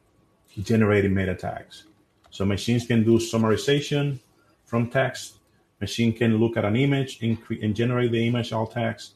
generating 0.62 1.14
meta 1.14 1.34
tags. 1.34 1.84
So 2.30 2.44
machines 2.44 2.87
can 2.87 3.04
do 3.04 3.18
summarization 3.18 4.18
from 4.64 4.90
text 4.90 5.38
machine 5.84 6.12
can 6.12 6.38
look 6.38 6.56
at 6.56 6.64
an 6.64 6.76
image 6.76 7.18
and, 7.23 7.42
cre- 7.42 7.61
and 7.62 7.76
generate 7.76 8.11
the 8.11 8.26
image 8.26 8.52
alt 8.52 8.73
text. 8.73 9.14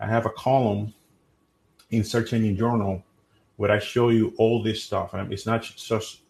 I 0.00 0.06
have 0.06 0.26
a 0.26 0.30
column 0.30 0.92
in 1.90 2.02
Search 2.04 2.32
Engine 2.32 2.56
Journal 2.56 3.02
where 3.56 3.70
I 3.70 3.78
show 3.78 4.08
you 4.08 4.32
all 4.38 4.62
this 4.62 4.82
stuff. 4.82 5.14
And 5.14 5.32
it's 5.32 5.46
not 5.46 5.62
just 5.62 6.20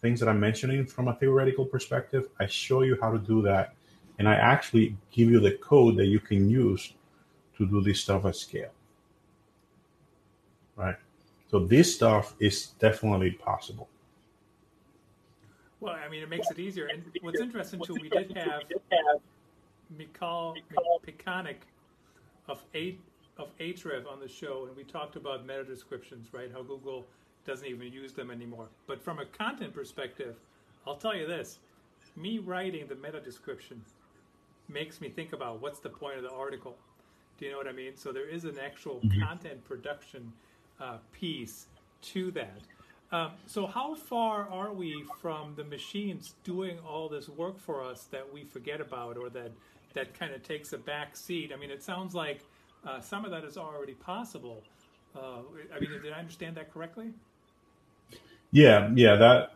things 0.00 0.18
that 0.20 0.28
I'm 0.28 0.40
mentioning 0.40 0.86
from 0.86 1.08
a 1.08 1.14
theoretical 1.14 1.66
perspective. 1.66 2.28
I 2.40 2.46
show 2.46 2.82
you 2.82 2.96
how 3.00 3.12
to 3.12 3.18
do 3.18 3.42
that. 3.42 3.74
And 4.18 4.28
I 4.28 4.34
actually 4.34 4.96
give 5.12 5.30
you 5.30 5.40
the 5.40 5.52
code 5.52 5.96
that 5.96 6.06
you 6.06 6.20
can 6.20 6.50
use 6.50 6.92
to 7.56 7.66
do 7.66 7.80
this 7.80 8.00
stuff 8.00 8.24
at 8.24 8.36
scale. 8.36 8.70
Right. 10.76 10.96
So 11.50 11.60
this 11.60 11.94
stuff 11.94 12.34
is 12.38 12.68
definitely 12.78 13.32
possible. 13.32 13.88
Well, 15.80 15.94
I 15.94 16.08
mean, 16.08 16.22
it 16.22 16.28
makes 16.28 16.50
it 16.50 16.58
easier. 16.58 16.86
And 16.86 17.04
what's 17.20 17.40
interesting 17.40 17.80
too, 17.80 17.94
we 18.00 18.08
did 18.08 18.36
have 18.36 18.62
Michal 19.96 20.56
Pecánek 21.06 21.56
of 22.48 22.62
eight 22.74 23.00
of 23.38 23.56
Ahrefs 23.58 24.10
on 24.10 24.18
the 24.18 24.28
show, 24.28 24.66
and 24.66 24.76
we 24.76 24.82
talked 24.82 25.14
about 25.14 25.46
meta 25.46 25.62
descriptions, 25.64 26.28
right? 26.32 26.50
How 26.52 26.62
Google 26.62 27.06
doesn't 27.46 27.66
even 27.66 27.92
use 27.92 28.12
them 28.12 28.30
anymore. 28.32 28.68
But 28.88 29.00
from 29.00 29.20
a 29.20 29.24
content 29.24 29.72
perspective, 29.72 30.36
I'll 30.86 30.96
tell 30.96 31.14
you 31.14 31.26
this: 31.26 31.60
me 32.16 32.40
writing 32.40 32.88
the 32.88 32.96
meta 32.96 33.20
description 33.20 33.80
makes 34.68 35.00
me 35.00 35.08
think 35.08 35.32
about 35.32 35.60
what's 35.60 35.80
the 35.80 35.88
point 35.88 36.16
of 36.16 36.22
the 36.22 36.32
article. 36.32 36.76
Do 37.38 37.44
you 37.44 37.52
know 37.52 37.58
what 37.58 37.68
I 37.68 37.72
mean? 37.72 37.96
So 37.96 38.12
there 38.12 38.28
is 38.28 38.44
an 38.44 38.58
actual 38.62 38.96
mm-hmm. 38.96 39.22
content 39.22 39.64
production 39.64 40.32
uh, 40.80 40.98
piece 41.12 41.66
to 42.02 42.30
that. 42.32 42.60
Um, 43.10 43.30
so 43.46 43.66
how 43.66 43.94
far 43.94 44.48
are 44.50 44.72
we 44.72 45.04
from 45.20 45.54
the 45.56 45.64
machines 45.64 46.34
doing 46.44 46.78
all 46.86 47.08
this 47.08 47.28
work 47.28 47.58
for 47.58 47.82
us 47.82 48.04
that 48.10 48.30
we 48.32 48.44
forget 48.44 48.80
about 48.80 49.16
or 49.16 49.30
that 49.30 49.50
that 49.94 50.18
kind 50.18 50.34
of 50.34 50.42
takes 50.42 50.72
a 50.74 50.78
back 50.78 51.16
seat? 51.16 51.50
I 51.54 51.56
mean, 51.56 51.70
it 51.70 51.82
sounds 51.82 52.14
like 52.14 52.44
uh, 52.86 53.00
some 53.00 53.24
of 53.24 53.30
that 53.30 53.44
is 53.44 53.56
already 53.56 53.94
possible. 53.94 54.62
Uh, 55.16 55.38
I 55.74 55.80
mean, 55.80 55.90
did 56.02 56.12
I 56.12 56.18
understand 56.18 56.56
that 56.56 56.72
correctly? 56.72 57.12
Yeah, 58.50 58.90
yeah, 58.94 59.16
that 59.16 59.54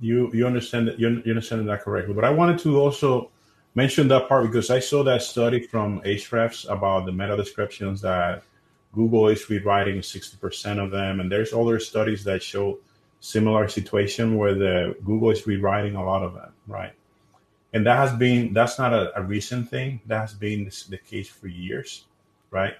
you 0.00 0.30
you 0.32 0.46
understand 0.46 0.88
that 0.88 0.98
you, 1.00 1.22
you 1.24 1.32
understand 1.32 1.68
that 1.68 1.82
correctly. 1.82 2.14
But 2.14 2.24
I 2.24 2.30
wanted 2.30 2.58
to 2.60 2.78
also 2.80 3.30
mention 3.74 4.08
that 4.08 4.28
part 4.28 4.46
because 4.46 4.70
I 4.70 4.78
saw 4.78 5.02
that 5.04 5.22
study 5.22 5.66
from 5.66 6.00
Ahrefs 6.02 6.70
about 6.70 7.06
the 7.06 7.12
meta 7.12 7.36
descriptions 7.36 8.00
that 8.02 8.42
Google 8.92 9.28
is 9.28 9.48
rewriting 9.50 9.98
60% 9.98 10.84
of 10.84 10.90
them. 10.90 11.20
And 11.20 11.30
there's 11.30 11.52
other 11.52 11.80
studies 11.80 12.24
that 12.24 12.42
show 12.42 12.78
similar 13.20 13.68
situation 13.68 14.36
where 14.36 14.54
the 14.54 14.96
Google 15.04 15.30
is 15.30 15.46
rewriting 15.46 15.96
a 15.96 16.04
lot 16.04 16.22
of 16.22 16.34
them, 16.34 16.52
right? 16.66 16.92
And 17.72 17.84
that 17.86 17.96
has 17.96 18.16
been, 18.16 18.52
that's 18.52 18.78
not 18.78 18.92
a, 18.92 19.18
a 19.18 19.22
recent 19.22 19.68
thing. 19.68 20.00
That 20.06 20.20
has 20.20 20.34
been 20.34 20.70
the 20.88 20.98
case 20.98 21.28
for 21.28 21.48
years, 21.48 22.04
right? 22.50 22.74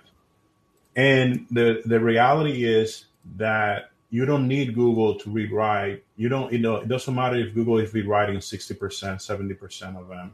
And 0.95 1.47
the, 1.51 1.83
the 1.85 1.99
reality 1.99 2.65
is 2.65 3.07
that 3.37 3.91
you 4.11 4.25
don't 4.25 4.47
need 4.47 4.75
Google 4.75 5.17
to 5.17 5.31
rewrite. 5.31 6.05
You 6.17 6.29
don't, 6.29 6.53
you 6.53 6.61
know, 6.61 6.77
it 6.77 6.89
doesn't 6.89 7.13
matter 7.13 7.37
if 7.37 7.53
Google 7.55 7.79
is 7.79 7.93
rewriting 7.93 8.37
60%, 8.37 8.79
70% 8.79 10.01
of 10.01 10.09
them, 10.09 10.33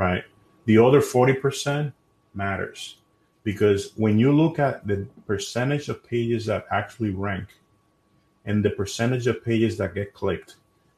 right? 0.00 0.24
The 0.64 0.78
other 0.78 1.02
40% 1.02 1.92
matters 2.32 2.96
because 3.44 3.92
when 3.96 4.18
you 4.18 4.32
look 4.32 4.58
at 4.58 4.86
the 4.86 5.06
percentage 5.26 5.90
of 5.90 6.02
pages 6.02 6.46
that 6.46 6.64
actually 6.70 7.10
rank 7.10 7.48
and 8.46 8.64
the 8.64 8.70
percentage 8.70 9.26
of 9.26 9.44
pages 9.44 9.76
that 9.76 9.94
get 9.94 10.14
clicked, 10.14 10.56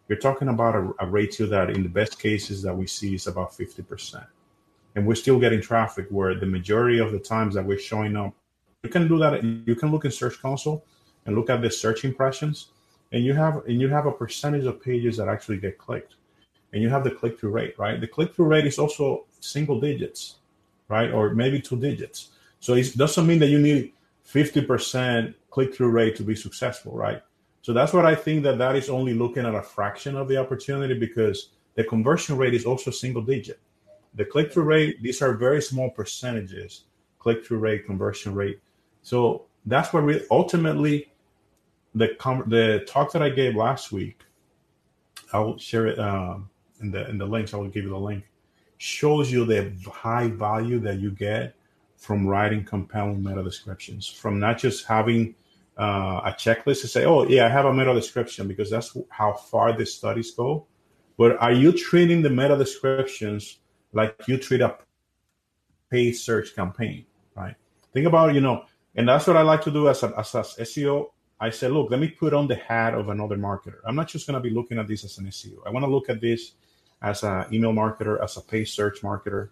you're 0.08 0.18
talking 0.18 0.48
about 0.48 0.76
a, 0.76 0.92
a 1.00 1.06
ratio 1.06 1.46
that 1.48 1.70
in 1.70 1.82
the 1.82 1.88
best 1.88 2.20
cases 2.20 2.62
that 2.62 2.76
we 2.76 2.86
see 2.86 3.14
is 3.14 3.26
about 3.26 3.50
50%. 3.50 4.24
And 4.94 5.04
we're 5.04 5.16
still 5.16 5.40
getting 5.40 5.60
traffic 5.60 6.06
where 6.10 6.36
the 6.36 6.46
majority 6.46 6.98
of 6.98 7.10
the 7.10 7.18
times 7.18 7.54
that 7.54 7.64
we're 7.64 7.78
showing 7.78 8.16
up, 8.16 8.32
you 8.84 8.90
can 8.90 9.08
do 9.08 9.18
that. 9.18 9.42
You 9.42 9.74
can 9.74 9.90
look 9.90 10.04
in 10.04 10.12
Search 10.12 10.40
Console 10.40 10.84
and 11.26 11.34
look 11.34 11.50
at 11.50 11.60
the 11.62 11.70
search 11.70 12.04
impressions, 12.04 12.68
and 13.10 13.24
you 13.24 13.32
have 13.32 13.64
and 13.66 13.80
you 13.80 13.88
have 13.88 14.06
a 14.06 14.12
percentage 14.12 14.64
of 14.64 14.82
pages 14.82 15.16
that 15.16 15.28
actually 15.28 15.58
get 15.58 15.78
clicked, 15.78 16.16
and 16.72 16.82
you 16.82 16.88
have 16.88 17.04
the 17.04 17.10
click 17.10 17.38
through 17.38 17.50
rate, 17.50 17.78
right? 17.78 18.00
The 18.00 18.08
click 18.08 18.34
through 18.34 18.46
rate 18.46 18.66
is 18.66 18.78
also 18.78 19.26
single 19.40 19.80
digits, 19.80 20.36
right, 20.88 21.10
or 21.10 21.34
maybe 21.34 21.60
two 21.60 21.76
digits. 21.76 22.30
So 22.60 22.74
it 22.74 22.96
doesn't 22.96 23.26
mean 23.26 23.38
that 23.40 23.48
you 23.48 23.58
need 23.58 23.92
50% 24.26 25.34
click 25.50 25.74
through 25.74 25.90
rate 25.90 26.16
to 26.16 26.22
be 26.22 26.34
successful, 26.34 26.92
right? 26.92 27.22
So 27.62 27.72
that's 27.72 27.92
what 27.92 28.06
I 28.06 28.14
think 28.14 28.42
that 28.44 28.58
that 28.58 28.76
is 28.76 28.88
only 28.88 29.14
looking 29.14 29.46
at 29.46 29.54
a 29.54 29.62
fraction 29.62 30.16
of 30.16 30.28
the 30.28 30.36
opportunity 30.36 30.98
because 30.98 31.50
the 31.74 31.84
conversion 31.84 32.36
rate 32.36 32.54
is 32.54 32.64
also 32.64 32.90
single 32.90 33.22
digit. 33.22 33.60
The 34.14 34.24
click 34.24 34.52
through 34.52 34.64
rate, 34.64 35.02
these 35.02 35.22
are 35.22 35.34
very 35.34 35.62
small 35.62 35.90
percentages, 35.90 36.84
click 37.18 37.44
through 37.44 37.58
rate, 37.58 37.86
conversion 37.86 38.34
rate. 38.34 38.60
So 39.02 39.46
that's 39.66 39.92
where 39.92 40.02
we 40.02 40.22
ultimately 40.30 41.12
the 41.94 42.08
the 42.46 42.84
talk 42.86 43.12
that 43.12 43.22
I 43.22 43.30
gave 43.30 43.54
last 43.54 43.92
week. 43.92 44.20
I'll 45.32 45.56
share 45.58 45.86
it 45.86 45.98
um, 45.98 46.50
in 46.82 46.90
the 46.90 47.08
in 47.08 47.18
the 47.18 47.26
links. 47.26 47.54
I 47.54 47.56
will 47.56 47.68
give 47.68 47.84
you 47.84 47.90
the 47.90 47.98
link. 47.98 48.24
Shows 48.78 49.30
you 49.30 49.44
the 49.44 49.72
high 49.90 50.28
value 50.28 50.80
that 50.80 50.98
you 50.98 51.10
get 51.10 51.54
from 51.96 52.26
writing 52.26 52.64
compelling 52.64 53.22
meta 53.22 53.42
descriptions, 53.44 54.08
from 54.08 54.40
not 54.40 54.58
just 54.58 54.86
having 54.86 55.36
uh, 55.78 56.20
a 56.24 56.34
checklist 56.36 56.80
to 56.80 56.88
say, 56.88 57.04
oh, 57.04 57.24
yeah, 57.24 57.46
I 57.46 57.48
have 57.48 57.64
a 57.64 57.72
meta 57.72 57.94
description 57.94 58.48
because 58.48 58.70
that's 58.70 58.96
how 59.08 59.34
far 59.34 59.72
the 59.72 59.86
studies 59.86 60.32
go. 60.32 60.66
But 61.16 61.40
are 61.40 61.52
you 61.52 61.72
treating 61.72 62.22
the 62.22 62.30
meta 62.30 62.56
descriptions 62.56 63.58
like 63.92 64.16
you 64.26 64.36
treat 64.36 64.60
a 64.60 64.76
paid 65.90 66.12
search 66.12 66.56
campaign, 66.56 67.04
right? 67.36 67.54
Think 67.92 68.06
about, 68.06 68.34
you 68.34 68.40
know, 68.40 68.64
and 68.94 69.08
that's 69.08 69.26
what 69.26 69.36
I 69.36 69.42
like 69.42 69.62
to 69.62 69.70
do 69.70 69.88
as 69.88 70.02
a, 70.02 70.12
as 70.18 70.34
a 70.34 70.40
SEO. 70.40 71.10
I 71.38 71.50
said, 71.50 71.72
look, 71.72 71.90
let 71.90 72.00
me 72.00 72.08
put 72.08 72.34
on 72.34 72.46
the 72.46 72.56
hat 72.56 72.94
of 72.94 73.08
another 73.08 73.36
marketer. 73.36 73.78
I'm 73.86 73.96
not 73.96 74.08
just 74.08 74.26
going 74.26 74.34
to 74.34 74.40
be 74.40 74.54
looking 74.54 74.78
at 74.78 74.86
this 74.86 75.04
as 75.04 75.18
an 75.18 75.26
SEO. 75.26 75.58
I 75.66 75.70
want 75.70 75.84
to 75.84 75.90
look 75.90 76.08
at 76.08 76.20
this 76.20 76.52
as 77.02 77.22
an 77.22 77.46
email 77.52 77.72
marketer, 77.72 78.22
as 78.22 78.36
a 78.36 78.40
paid 78.40 78.64
search 78.64 79.02
marketer. 79.02 79.50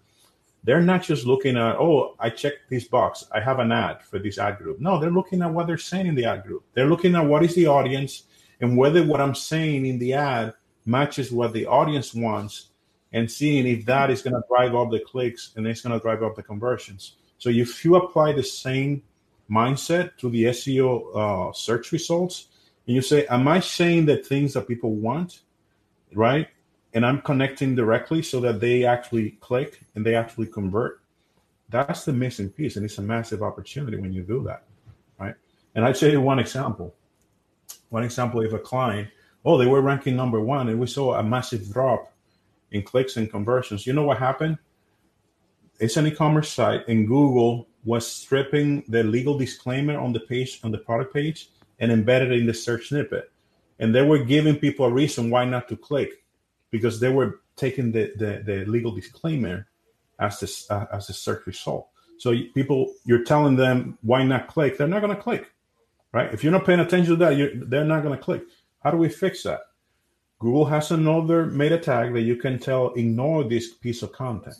They're 0.63 0.83
not 0.83 1.03
just 1.03 1.25
looking 1.27 1.57
at, 1.57 1.77
oh, 1.77 2.15
I 2.19 2.31
checked 2.31 2.69
this 2.69 2.85
box. 2.85 3.27
I 3.33 3.41
have 3.41 3.61
an 3.61 3.73
ad 3.73 4.03
for 4.03 4.19
this 4.19 4.39
ad 4.39 4.59
group. 4.59 4.79
No, 4.79 5.01
they're 5.01 5.11
looking 5.11 5.43
at 5.43 5.53
what 5.53 5.67
they're 5.67 5.79
saying 5.79 6.07
in 6.07 6.15
the 6.15 6.27
ad 6.27 6.45
group. 6.45 6.65
They're 6.75 6.89
looking 6.89 7.15
at 7.15 7.25
what 7.25 7.43
is 7.43 7.55
the 7.55 7.67
audience 7.67 8.25
and 8.61 8.77
whether 8.77 9.03
what 9.03 9.21
I'm 9.21 9.35
saying 9.35 9.87
in 9.87 9.99
the 9.99 10.13
ad 10.13 10.55
matches 10.85 11.33
what 11.33 11.53
the 11.53 11.67
audience 11.67 12.15
wants 12.15 12.69
and 13.13 13.31
seeing 13.31 13.67
if 13.67 13.87
that 13.87 14.11
is 14.11 14.23
going 14.23 14.35
to 14.35 14.43
drive 14.49 14.75
up 14.75 14.91
the 14.91 15.01
clicks 15.01 15.53
and 15.57 15.67
it's 15.67 15.81
going 15.81 15.99
to 15.99 16.03
drive 16.03 16.23
up 16.23 16.37
the 16.37 16.43
conversions. 16.43 17.17
So 17.39 17.49
if 17.49 17.85
you 17.85 17.97
apply 17.97 18.33
the 18.33 18.43
same 18.43 19.03
mindset 19.51 20.17
to 20.19 20.31
the 20.31 20.45
SEO 20.45 21.49
uh, 21.51 21.53
search 21.53 21.91
results, 21.93 22.49
and 22.87 22.95
you 22.95 23.03
say, 23.03 23.27
"Am 23.27 23.49
I 23.49 23.61
saying 23.61 24.07
the 24.07 24.19
things 24.19 24.55
that 24.55 24.69
people 24.69 24.95
want?" 24.95 25.41
Right, 26.15 26.49
and 26.95 27.07
I'm 27.07 27.21
connecting 27.23 27.75
directly 27.75 28.23
so 28.23 28.41
that 28.41 28.61
they 28.61 28.85
actually 28.85 29.33
click 29.41 29.81
and 29.95 30.05
they 30.05 30.15
actually 30.15 30.47
convert. 30.47 31.01
That's 31.69 32.05
the 32.05 32.13
missing 32.13 32.51
piece, 32.51 32.77
and 32.77 32.85
it's 32.85 32.99
a 32.99 33.03
massive 33.03 33.43
opportunity 33.43 33.97
when 33.97 34.13
you 34.13 34.23
do 34.23 34.43
that, 34.45 34.65
right? 35.19 35.35
And 35.75 35.85
I'd 35.85 35.97
say 35.97 36.17
one 36.17 36.41
example. 36.41 36.95
One 37.91 38.03
example: 38.03 38.41
if 38.41 38.53
a 38.53 38.59
client, 38.59 39.09
oh, 39.45 39.57
they 39.57 39.67
were 39.67 39.81
ranking 39.81 40.17
number 40.17 40.41
one, 40.41 40.69
and 40.69 40.81
we 40.81 40.87
saw 40.87 41.15
a 41.15 41.23
massive 41.23 41.73
drop 41.73 42.13
in 42.73 42.83
clicks 42.83 43.17
and 43.17 43.31
conversions. 43.31 43.87
You 43.87 43.93
know 43.93 44.03
what 44.03 44.19
happened? 44.19 44.59
It's 45.79 45.97
an 45.97 46.07
e-commerce 46.07 46.53
site, 46.53 46.87
and 46.89 47.07
Google 47.07 47.69
was 47.85 48.07
stripping 48.07 48.85
the 48.89 49.03
legal 49.03 49.39
disclaimer 49.39 49.99
on 49.99 50.13
the 50.13 50.21
page 50.21 50.61
on 50.65 50.71
the 50.71 50.79
product 50.79 51.15
page 51.15 51.51
and 51.79 51.91
embedded 51.91 52.33
in 52.33 52.47
the 52.47 52.53
search 52.53 52.89
snippet 52.89 53.31
and 53.81 53.95
they 53.95 54.03
were 54.03 54.19
giving 54.19 54.55
people 54.55 54.87
a 54.87 54.93
reason 54.93 55.31
why 55.31 55.45
not 55.45 55.69
to 55.69 55.77
click 55.77 56.23
because 56.71 57.01
they 57.01 57.09
were 57.09 57.41
taking 57.57 57.93
the, 57.93 58.13
the, 58.17 58.43
the 58.45 58.65
legal 58.67 58.93
disclaimer 58.93 59.67
as 60.19 60.41
this 60.41 60.71
uh, 60.71 60.87
as 60.93 61.09
a 61.09 61.13
search 61.13 61.47
result. 61.47 61.89
So 62.19 62.35
people 62.55 62.93
you're 63.05 63.25
telling 63.25 63.57
them 63.57 63.99
why 64.03 64.23
not 64.25 64.49
click? 64.49 64.77
They're 64.77 64.87
not 64.87 65.01
going 65.01 65.17
to 65.17 65.23
click 65.23 65.51
right? 66.13 66.33
If 66.33 66.43
you're 66.43 66.53
not 66.53 66.67
paying 66.67 66.81
attention 66.81 67.17
to 67.19 67.25
that 67.25 67.67
they're 67.69 67.85
not 67.85 68.03
going 68.03 68.17
to 68.17 68.23
click. 68.23 68.43
How 68.83 68.91
do 68.91 68.97
we 68.97 69.09
fix 69.09 69.43
that? 69.45 69.61
Google 70.39 70.65
has 70.65 70.91
another 70.91 71.47
meta 71.47 71.79
tag 71.79 72.15
that 72.15 72.23
you 72.23 72.37
can 72.37 72.59
tell 72.59 72.95
ignore 72.95 73.45
this 73.45 73.75
piece 73.75 74.03
of 74.03 74.13
content. 74.13 74.57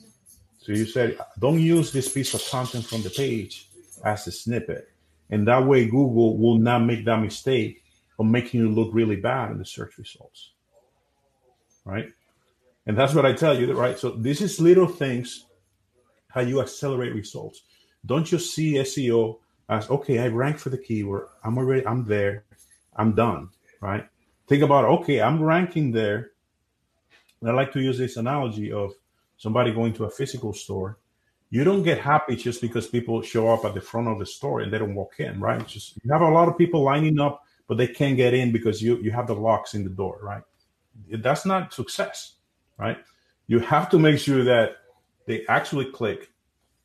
So 0.59 0.73
you 0.73 0.85
said, 0.85 1.19
don't 1.39 1.59
use 1.59 1.91
this 1.91 2.13
piece 2.13 2.35
of 2.35 2.45
content 2.51 2.85
from 2.85 3.03
the 3.03 3.09
page 3.09 3.69
as 4.05 4.27
a 4.27 4.33
snippet. 4.33 4.91
And 5.31 5.49
that 5.49 5.65
way, 5.65 5.87
Google 5.87 6.37
will 6.37 6.59
not 6.59 6.81
make 6.81 7.05
that 7.07 7.21
mistake 7.21 7.83
of 8.19 8.27
making 8.27 8.61
you 8.61 8.69
look 8.69 8.91
really 8.93 9.17
bad 9.17 9.53
in 9.53 9.59
the 9.59 9.65
search 9.65 9.97
results. 9.97 10.51
Right? 11.85 12.13
And 12.87 12.97
that's 12.97 13.15
what 13.15 13.27
I 13.27 13.33
tell 13.33 13.59
you, 13.59 13.73
right? 13.73 13.99
So 13.99 14.11
this 14.11 14.41
is 14.41 14.61
little 14.61 14.87
things 14.87 15.47
how 16.29 16.41
you 16.41 16.61
accelerate 16.61 17.15
results. 17.15 17.63
Don't 18.07 18.25
just 18.25 18.55
see 18.55 18.75
SEO 18.75 19.39
as 19.69 19.91
okay, 19.91 20.19
I 20.19 20.29
rank 20.29 20.59
for 20.59 20.71
the 20.71 20.79
keyword. 20.79 21.29
I'm 21.45 21.59
already, 21.59 21.87
I'm 21.87 22.05
there, 22.05 22.45
I'm 22.97 23.15
done, 23.15 23.51
right? 23.81 24.07
Think 24.49 24.63
about 24.63 24.85
okay, 24.85 25.21
I'm 25.21 25.43
ranking 25.43 25.93
there. 25.93 26.31
And 27.41 27.51
I 27.51 27.53
like 27.53 27.73
to 27.73 27.81
use 27.81 27.99
this 27.99 28.17
analogy 28.17 28.73
of 28.73 28.93
somebody 29.37 29.73
going 29.73 29.93
to 29.95 30.05
a 30.05 30.11
physical 30.11 30.53
store, 30.53 30.99
you 31.51 31.65
don't 31.65 31.83
get 31.83 31.99
happy 31.99 32.37
just 32.37 32.61
because 32.61 32.87
people 32.87 33.23
show 33.23 33.49
up 33.53 33.65
at 33.65 33.75
the 33.75 33.81
front 33.81 34.09
of 34.09 34.19
the 34.19 34.27
store 34.27 34.61
and 34.61 34.73
they 34.73 34.79
don't 34.79 34.95
walk 34.95 35.19
in, 35.19 35.41
right? 35.41 35.61
It's 35.61 35.73
just 35.73 35.99
you 36.03 36.13
have 36.13 36.23
a 36.23 36.29
lot 36.29 36.49
of 36.49 36.59
people 36.59 36.83
lining 36.83 37.19
up, 37.19 37.43
but 37.67 37.77
they 37.77 37.87
can't 37.87 38.17
get 38.17 38.35
in 38.35 38.53
because 38.53 38.83
you 38.83 38.99
you 38.99 39.11
have 39.11 39.27
the 39.27 39.35
locks 39.35 39.75
in 39.75 39.85
the 39.85 39.91
door, 39.91 40.19
right? 40.23 40.43
That's 41.09 41.47
not 41.47 41.73
success, 41.73 42.35
right? 42.79 42.99
You 43.47 43.61
have 43.61 43.89
to 43.91 43.99
make 43.99 44.19
sure 44.19 44.45
that 44.45 44.77
they 45.27 45.45
actually 45.49 45.87
click. 45.87 46.31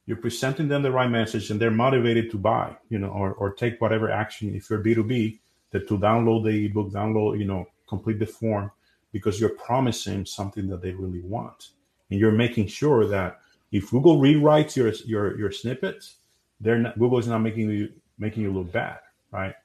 You're 0.06 0.17
presenting 0.17 0.67
them 0.67 0.84
the 0.84 0.91
right 0.91 1.10
message 1.10 1.49
and 1.49 1.60
they're 1.60 1.71
motivated 1.71 2.30
to 2.32 2.38
buy, 2.38 2.78
you 2.89 2.99
know, 2.99 3.10
or, 3.10 3.34
or 3.34 3.54
take 3.54 3.82
whatever 3.82 4.12
action 4.12 4.54
if 4.56 4.69
you're 4.69 4.84
B2B, 4.84 5.39
that 5.71 5.88
to 5.88 5.97
download 5.97 6.45
the 6.45 6.65
ebook, 6.65 6.91
download, 6.91 7.39
you 7.39 7.45
know, 7.45 7.65
complete 7.88 8.19
the 8.19 8.25
form 8.25 8.71
because 9.12 9.39
you're 9.39 9.49
promising 9.49 10.25
something 10.25 10.67
that 10.67 10.82
they 10.82 10.91
really 10.91 11.21
want 11.21 11.69
and 12.10 12.19
you're 12.19 12.32
making 12.32 12.67
sure 12.67 13.08
that 13.08 13.39
if 13.71 13.89
Google 13.91 14.19
rewrites 14.19 14.75
your 14.75 14.91
your 15.06 15.38
your 15.38 15.51
snippets, 15.51 16.17
they're 16.62 16.78
not, 16.78 16.97
Google 16.97 17.19
is 17.19 17.28
not 17.28 17.39
making 17.39 17.69
you 17.69 17.91
making 18.17 18.43
you 18.43 18.54
look 18.54 18.71
bad, 18.71 18.99
right? 19.32 19.56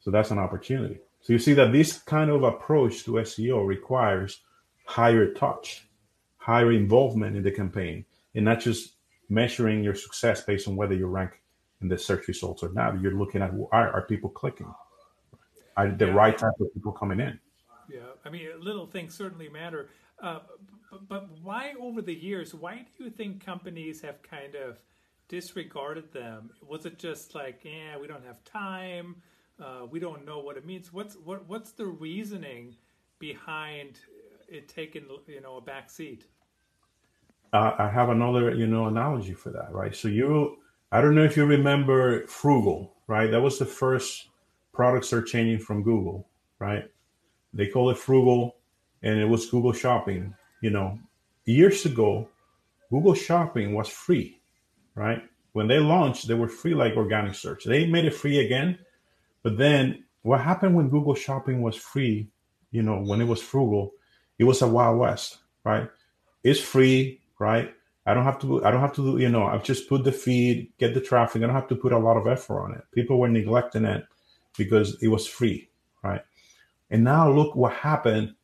So 0.00 0.10
that's 0.10 0.30
an 0.30 0.38
opportunity. 0.38 1.00
So 1.20 1.32
you 1.32 1.38
see 1.38 1.52
that 1.54 1.72
this 1.72 1.98
kind 1.98 2.30
of 2.30 2.42
approach 2.42 3.04
to 3.04 3.12
SEO 3.12 3.66
requires 3.66 4.40
higher 4.84 5.32
touch, 5.32 5.86
higher 6.38 6.72
involvement 6.72 7.36
in 7.36 7.42
the 7.42 7.50
campaign, 7.50 8.04
and 8.34 8.44
not 8.44 8.60
just 8.60 8.94
measuring 9.28 9.84
your 9.84 9.94
success 9.94 10.42
based 10.42 10.66
on 10.66 10.76
whether 10.76 10.94
you 10.94 11.06
rank 11.06 11.40
in 11.82 11.88
the 11.88 11.98
search 11.98 12.26
results 12.28 12.62
or 12.62 12.72
not. 12.72 13.00
You're 13.00 13.14
looking 13.14 13.42
at 13.42 13.52
are, 13.72 13.92
are 13.92 14.02
people 14.02 14.30
clicking? 14.30 14.72
Are 15.76 15.90
the 15.90 16.06
yeah. 16.06 16.12
right 16.12 16.36
type 16.36 16.52
of 16.60 16.72
people 16.74 16.92
coming 16.92 17.20
in? 17.20 17.38
Yeah, 17.88 18.00
I 18.24 18.30
mean, 18.30 18.48
little 18.58 18.86
things 18.86 19.14
certainly 19.14 19.48
matter. 19.48 19.88
Uh, 20.22 20.40
but, 20.90 21.08
but 21.08 21.28
why 21.42 21.74
over 21.80 22.02
the 22.02 22.14
years? 22.14 22.54
Why 22.54 22.84
do 22.96 23.04
you 23.04 23.10
think 23.10 23.44
companies 23.44 24.00
have 24.02 24.22
kind 24.22 24.54
of 24.54 24.78
disregarded 25.28 26.12
them? 26.12 26.50
Was 26.66 26.86
it 26.86 26.98
just 26.98 27.34
like, 27.34 27.60
yeah, 27.62 27.98
we 27.98 28.06
don't 28.06 28.24
have 28.26 28.44
time, 28.44 29.16
uh, 29.60 29.86
we 29.90 30.00
don't 30.00 30.24
know 30.24 30.40
what 30.40 30.56
it 30.56 30.66
means? 30.66 30.92
What's 30.92 31.16
what 31.16 31.48
what's 31.48 31.72
the 31.72 31.86
reasoning 31.86 32.76
behind 33.18 34.00
it 34.48 34.68
taking 34.68 35.04
you 35.26 35.40
know 35.40 35.56
a 35.56 35.60
back 35.60 35.90
seat? 35.90 36.26
Uh, 37.52 37.72
I 37.78 37.88
have 37.88 38.08
another 38.08 38.54
you 38.54 38.66
know 38.66 38.86
analogy 38.86 39.34
for 39.34 39.50
that, 39.50 39.72
right? 39.72 39.94
So 39.94 40.08
you, 40.08 40.58
I 40.92 41.00
don't 41.00 41.14
know 41.14 41.24
if 41.24 41.36
you 41.36 41.44
remember 41.44 42.24
Froogle, 42.26 42.90
right? 43.06 43.30
That 43.30 43.40
was 43.40 43.58
the 43.58 43.66
first 43.66 44.28
product 44.72 45.12
are 45.12 45.22
changing 45.22 45.58
from 45.58 45.82
Google, 45.82 46.26
right? 46.58 46.84
They 47.52 47.66
call 47.66 47.90
it 47.90 47.96
Froogle, 47.96 48.52
and 49.02 49.18
it 49.18 49.28
was 49.28 49.50
Google 49.50 49.72
Shopping 49.72 50.34
you 50.60 50.70
know, 50.70 50.98
years 51.44 51.86
ago, 51.86 52.28
Google 52.90 53.14
Shopping 53.14 53.74
was 53.74 53.88
free, 53.88 54.40
right? 54.94 55.22
When 55.52 55.66
they 55.66 55.78
launched, 55.78 56.28
they 56.28 56.34
were 56.34 56.48
free 56.48 56.74
like 56.74 56.96
organic 56.96 57.34
search. 57.34 57.64
They 57.64 57.86
made 57.86 58.04
it 58.04 58.14
free 58.14 58.44
again. 58.44 58.78
But 59.42 59.58
then 59.58 60.04
what 60.22 60.40
happened 60.40 60.74
when 60.74 60.90
Google 60.90 61.14
Shopping 61.14 61.62
was 61.62 61.76
free, 61.76 62.28
you 62.70 62.82
know, 62.82 63.00
when 63.00 63.20
it 63.20 63.26
was 63.26 63.42
Froogle, 63.42 63.90
it 64.38 64.44
was 64.44 64.62
a 64.62 64.68
wild 64.68 64.98
west, 64.98 65.38
right? 65.64 65.88
It's 66.44 66.60
free, 66.60 67.20
right? 67.38 67.74
I 68.06 68.14
don't 68.14 68.24
have 68.24 68.40
to 68.40 68.64
I 68.64 68.70
don't 68.70 68.80
have 68.80 68.94
to 68.96 69.18
you 69.18 69.28
know, 69.28 69.46
I've 69.46 69.64
just 69.64 69.88
put 69.88 70.04
the 70.04 70.12
feed, 70.12 70.72
get 70.78 70.94
the 70.94 71.00
traffic. 71.00 71.42
I 71.42 71.46
don't 71.46 71.54
have 71.54 71.68
to 71.68 71.76
put 71.76 71.92
a 71.92 71.98
lot 71.98 72.16
of 72.16 72.26
effort 72.26 72.60
on 72.62 72.74
it. 72.74 72.82
People 72.92 73.18
were 73.18 73.28
neglecting 73.28 73.84
it 73.84 74.04
because 74.56 75.00
it 75.02 75.08
was 75.08 75.26
free, 75.26 75.68
right? 76.02 76.22
And 76.90 77.04
now 77.04 77.30
look 77.30 77.54
what 77.54 77.72
happened 77.72 78.34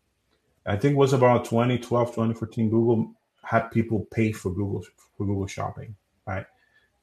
I 0.66 0.76
think 0.76 0.94
it 0.94 0.98
was 0.98 1.12
about 1.12 1.44
2012, 1.44 2.08
2014. 2.08 2.70
Google 2.70 3.14
had 3.42 3.70
people 3.70 4.06
pay 4.10 4.32
for 4.32 4.50
Google 4.52 4.84
for 5.16 5.26
Google 5.26 5.46
Shopping, 5.46 5.94
right? 6.26 6.46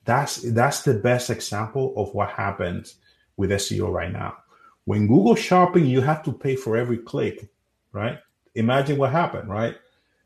That's 0.06 0.42
that's 0.52 0.82
the 0.82 0.96
best 0.96 1.30
example 1.30 1.94
of 1.96 2.14
what 2.14 2.30
happens 2.30 2.96
with 3.38 3.52
SEO 3.52 3.92
right 3.92 4.12
now. 4.12 4.38
When 4.86 5.08
Google 5.08 5.36
Shopping, 5.36 5.86
you 5.86 6.02
have 6.02 6.24
to 6.24 6.34
pay 6.34 6.56
for 6.56 6.76
every 6.76 6.98
click, 6.98 7.50
right? 7.92 8.20
Imagine 8.56 8.98
what 8.98 9.12
happened, 9.12 9.50
right? 9.50 9.76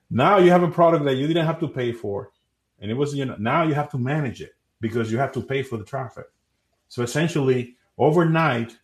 Now 0.10 0.38
you 0.38 0.52
have 0.52 0.64
a 0.64 0.72
product 0.72 1.06
that 1.06 1.16
you 1.16 1.28
didn't 1.28 1.46
have 1.46 1.60
to 1.60 1.68
pay 1.68 1.92
for, 1.92 2.32
and 2.80 2.90
it 2.90 2.96
was 2.96 3.14
you 3.14 3.26
know 3.26 3.36
now 3.38 3.64
you 3.64 3.74
have 3.74 3.92
to 3.92 3.98
manage 3.98 4.42
it 4.42 4.56
because 4.80 5.12
you 5.12 5.18
have 5.18 5.32
to 5.34 5.42
pay 5.42 5.64
for 5.64 5.78
the 5.78 5.84
traffic. 5.84 6.26
So 6.88 7.04
essentially, 7.04 7.76
overnight, 7.98 8.78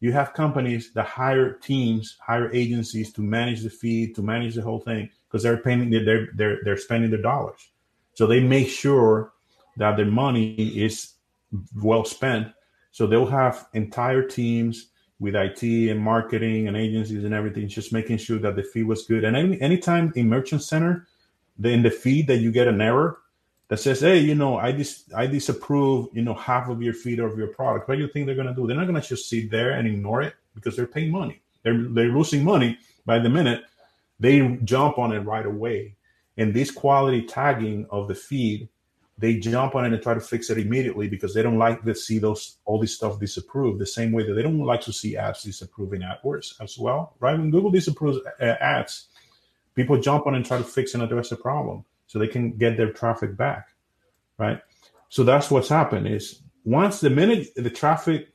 you 0.00 0.12
have 0.12 0.34
companies 0.34 0.92
that 0.92 1.06
hire 1.06 1.54
teams, 1.54 2.16
hire 2.20 2.52
agencies 2.52 3.12
to 3.14 3.22
manage 3.22 3.62
the 3.62 3.70
feed, 3.70 4.14
to 4.16 4.22
manage 4.22 4.54
the 4.54 4.62
whole 4.62 4.80
thing, 4.80 5.08
because 5.26 5.42
they're 5.42 5.56
paying, 5.56 5.90
they're 5.90 6.28
they're 6.34 6.58
they're 6.62 6.76
spending 6.76 7.10
their 7.10 7.22
dollars. 7.22 7.70
So 8.14 8.26
they 8.26 8.40
make 8.40 8.68
sure 8.68 9.32
that 9.76 9.96
their 9.96 10.06
money 10.06 10.54
is 10.54 11.12
well 11.82 12.04
spent. 12.04 12.48
So 12.96 13.06
they'll 13.06 13.26
have 13.26 13.68
entire 13.74 14.22
teams 14.22 14.86
with 15.18 15.36
IT 15.36 15.62
and 15.62 16.00
marketing 16.00 16.66
and 16.66 16.78
agencies 16.78 17.24
and 17.24 17.34
everything, 17.34 17.68
just 17.68 17.92
making 17.92 18.16
sure 18.16 18.38
that 18.38 18.56
the 18.56 18.62
feed 18.62 18.84
was 18.84 19.04
good. 19.04 19.22
And 19.22 19.36
any 19.36 19.60
anytime 19.60 20.14
in 20.16 20.30
Merchant 20.30 20.62
Center, 20.62 21.06
the, 21.58 21.68
in 21.68 21.82
the 21.82 21.90
feed 21.90 22.26
that 22.28 22.38
you 22.38 22.50
get 22.50 22.68
an 22.68 22.80
error, 22.80 23.18
that 23.68 23.80
says, 23.80 24.00
"Hey, 24.00 24.20
you 24.20 24.34
know, 24.34 24.56
I 24.56 24.72
dis 24.72 25.04
I 25.14 25.26
disapprove, 25.26 26.08
you 26.14 26.22
know, 26.22 26.32
half 26.32 26.70
of 26.70 26.80
your 26.80 26.94
feed 26.94 27.18
of 27.18 27.36
your 27.36 27.48
product." 27.48 27.86
What 27.86 27.96
do 27.96 28.00
you 28.00 28.08
think 28.08 28.24
they're 28.24 28.34
going 28.34 28.46
to 28.46 28.54
do? 28.54 28.66
They're 28.66 28.78
not 28.78 28.88
going 28.88 28.98
to 28.98 29.06
just 29.06 29.28
sit 29.28 29.50
there 29.50 29.72
and 29.72 29.86
ignore 29.86 30.22
it 30.22 30.32
because 30.54 30.74
they're 30.74 30.86
paying 30.86 31.12
money. 31.12 31.42
They're 31.64 31.88
they're 31.90 32.16
losing 32.16 32.44
money 32.44 32.78
by 33.04 33.18
the 33.18 33.28
minute. 33.28 33.64
They 34.18 34.40
jump 34.64 34.96
on 34.96 35.12
it 35.12 35.20
right 35.20 35.44
away. 35.44 35.96
And 36.38 36.54
this 36.54 36.70
quality 36.70 37.26
tagging 37.26 37.88
of 37.90 38.08
the 38.08 38.14
feed 38.14 38.70
they 39.18 39.38
jump 39.38 39.74
on 39.74 39.84
it 39.86 39.92
and 39.92 40.02
try 40.02 40.14
to 40.14 40.20
fix 40.20 40.50
it 40.50 40.58
immediately 40.58 41.08
because 41.08 41.32
they 41.32 41.42
don't 41.42 41.58
like 41.58 41.82
to 41.82 41.94
see 41.94 42.18
those 42.18 42.58
all 42.64 42.78
this 42.78 42.94
stuff 42.94 43.18
disapproved 43.18 43.80
the 43.80 43.86
same 43.86 44.12
way 44.12 44.26
that 44.26 44.34
they 44.34 44.42
don't 44.42 44.58
like 44.58 44.82
to 44.82 44.92
see 44.92 45.16
ads 45.16 45.42
disapproving 45.42 46.02
AdWords 46.02 46.60
as 46.60 46.78
well, 46.78 47.14
right? 47.18 47.38
When 47.38 47.50
Google 47.50 47.70
disapproves 47.70 48.18
uh, 48.40 48.44
ads, 48.60 49.08
people 49.74 50.00
jump 50.00 50.26
on 50.26 50.34
and 50.34 50.44
try 50.44 50.58
to 50.58 50.64
fix 50.64 50.94
and 50.94 51.02
address 51.02 51.30
the 51.30 51.36
problem 51.36 51.84
so 52.06 52.18
they 52.18 52.28
can 52.28 52.52
get 52.52 52.76
their 52.76 52.92
traffic 52.92 53.36
back, 53.36 53.68
right? 54.38 54.60
So 55.08 55.24
that's 55.24 55.50
what's 55.50 55.68
happened 55.68 56.08
is 56.08 56.42
once 56.64 57.00
the 57.00 57.10
minute 57.10 57.48
the 57.56 57.70
traffic, 57.70 58.28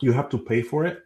you 0.00 0.12
have 0.12 0.28
to 0.30 0.38
pay 0.38 0.62
for 0.62 0.84
it, 0.84 1.02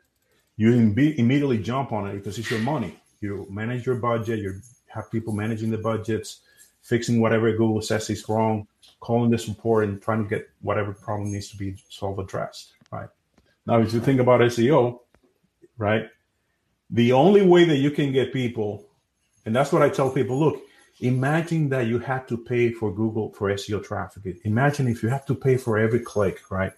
you 0.57 0.73
immediately 0.73 1.59
jump 1.59 1.93
on 1.93 2.09
it 2.09 2.15
because 2.15 2.39
it's 2.39 2.51
your 2.51 2.61
money. 2.61 2.99
You 3.21 3.47
manage 3.51 3.87
your 3.87 3.97
budget, 3.97 4.41
you 4.41 4.61
have 4.89 5.11
people 5.11 5.33
managing 5.33 5.71
the 5.71 5.79
budgets, 5.79 6.41
fixing 6.83 7.21
whatever 7.21 7.51
Google 7.53 7.83
says 7.83 8.11
is 8.11 8.29
wrong, 8.29 8.67
calling 9.01 9.31
the 9.31 9.39
support 9.39 9.85
and 9.85 10.01
trying 10.01 10.23
to 10.23 10.29
get 10.29 10.49
whatever 10.61 10.93
problem 10.93 11.33
needs 11.33 11.51
to 11.51 11.57
be 11.57 11.77
solved 11.89 12.21
addressed, 12.21 12.75
right? 12.91 13.09
Now, 13.67 13.81
if 13.81 13.93
you 13.93 14.01
think 14.01 14.21
about 14.21 14.41
SEO, 14.41 15.01
right, 15.79 16.05
the 16.91 17.13
only 17.13 17.43
way 17.43 17.65
that 17.65 17.77
you 17.77 17.91
can 17.91 18.13
get 18.13 18.33
people, 18.33 18.87
and 19.47 19.55
that's 19.55 19.73
what 19.73 19.83
I 19.83 19.89
tell 19.89 20.11
people, 20.11 20.39
look, 20.39 20.63
imagine 21.01 21.69
that 21.69 21.87
you 21.87 21.99
had 21.99 22.27
to 22.29 22.37
pay 22.37 22.73
for 22.73 22.93
Google 22.93 23.33
for 23.33 23.51
SEO 23.51 23.85
traffic. 23.85 24.41
Imagine 24.45 24.89
if 24.89 25.03
you 25.03 25.09
have 25.09 25.25
to 25.27 25.35
pay 25.35 25.57
for 25.57 25.79
every 25.79 26.01
click, 26.01 26.51
right? 26.51 26.73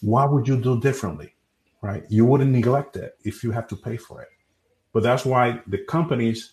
What 0.00 0.32
would 0.32 0.48
you 0.48 0.60
do 0.60 0.80
differently, 0.80 1.34
right? 1.82 2.04
You 2.08 2.24
wouldn't 2.24 2.50
neglect 2.50 2.96
it 2.96 3.16
if 3.24 3.44
you 3.44 3.50
had 3.50 3.68
to 3.68 3.76
pay 3.76 3.96
for 3.96 4.22
it. 4.22 4.28
But 4.92 5.02
that's 5.02 5.24
why 5.24 5.60
the 5.66 5.78
companies 5.78 6.52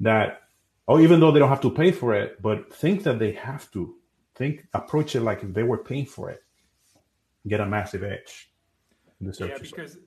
that, 0.00 0.43
oh, 0.88 1.00
even 1.00 1.20
though 1.20 1.30
they 1.30 1.38
don't 1.38 1.48
have 1.48 1.60
to 1.62 1.70
pay 1.70 1.92
for 1.92 2.14
it, 2.14 2.40
but 2.42 2.72
think 2.72 3.02
that 3.04 3.18
they 3.18 3.32
have 3.32 3.70
to 3.72 3.94
think, 4.34 4.66
approach 4.74 5.14
it 5.14 5.20
like 5.20 5.42
if 5.42 5.54
they 5.54 5.62
were 5.62 5.78
paying 5.78 6.06
for 6.06 6.30
it, 6.30 6.42
get 7.46 7.60
a 7.60 7.66
massive 7.66 8.02
edge 8.02 8.50
in 9.20 9.26
the 9.26 9.34
search. 9.34 9.50
Yeah, 9.50 9.58
because 9.60 9.98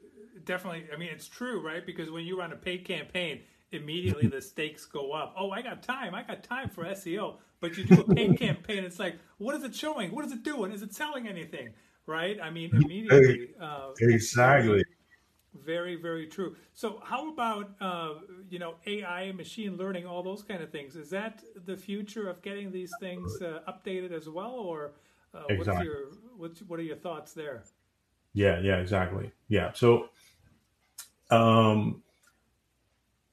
definitely, 0.44 0.86
I 0.94 0.98
mean, 0.98 1.10
it's 1.12 1.28
true, 1.28 1.66
right? 1.66 1.86
Because 1.86 2.12
when 2.12 2.26
you 2.26 2.40
run 2.40 2.52
a 2.52 2.56
paid 2.56 2.86
campaign, 2.86 3.42
immediately 3.72 4.28
the 4.28 4.42
stakes 4.54 4.86
go 4.86 5.12
up. 5.12 5.34
Oh, 5.38 5.52
I 5.52 5.62
got 5.62 5.84
time. 5.84 6.14
I 6.14 6.24
got 6.24 6.44
time 6.44 6.70
for 6.70 6.84
SEO. 6.86 7.36
But 7.60 7.78
you 7.78 7.86
do 7.86 8.02
a 8.02 8.14
paid 8.14 8.40
campaign, 8.40 8.84
it's 8.84 9.00
like, 9.00 9.18
what 9.38 9.56
is 9.56 9.64
it 9.64 9.74
showing? 9.74 10.12
What 10.12 10.26
is 10.26 10.32
it 10.32 10.44
doing? 10.44 10.72
Is 10.72 10.84
it 10.84 10.94
selling 10.94 11.28
anything? 11.28 11.70
Right? 12.06 12.38
I 12.42 12.50
mean, 12.50 12.70
immediately. 12.74 13.50
Uh, 13.60 13.90
exactly. 14.00 14.84
Very, 15.66 15.96
very 15.96 16.28
true. 16.28 16.56
So, 16.74 17.02
how 17.04 17.30
about 17.30 17.72
uh, 17.82 18.16
you 18.50 18.60
know 18.60 18.76
AI, 18.86 19.32
machine 19.32 19.78
learning, 19.78 20.06
all 20.06 20.24
those 20.24 20.44
kind 20.44 20.62
of 20.62 20.72
things? 20.72 20.96
Is 20.96 21.10
that 21.12 21.44
the 21.66 21.78
future 21.78 22.30
of 22.30 22.42
getting 22.42 22.72
these 22.72 22.94
things 23.00 23.42
uh, 23.42 23.60
updated 23.68 24.12
as 24.12 24.30
well, 24.30 24.52
or 24.52 24.94
uh, 25.34 25.44
exactly. 25.50 25.58
what's 25.58 25.84
your 25.84 25.98
what's 26.38 26.62
what 26.62 26.80
are 26.80 26.84
your 26.84 26.98
thoughts 26.98 27.34
there? 27.34 27.64
Yeah, 28.34 28.60
yeah, 28.60 28.78
exactly. 28.78 29.32
Yeah. 29.48 29.72
So, 29.74 30.10
um, 31.32 32.04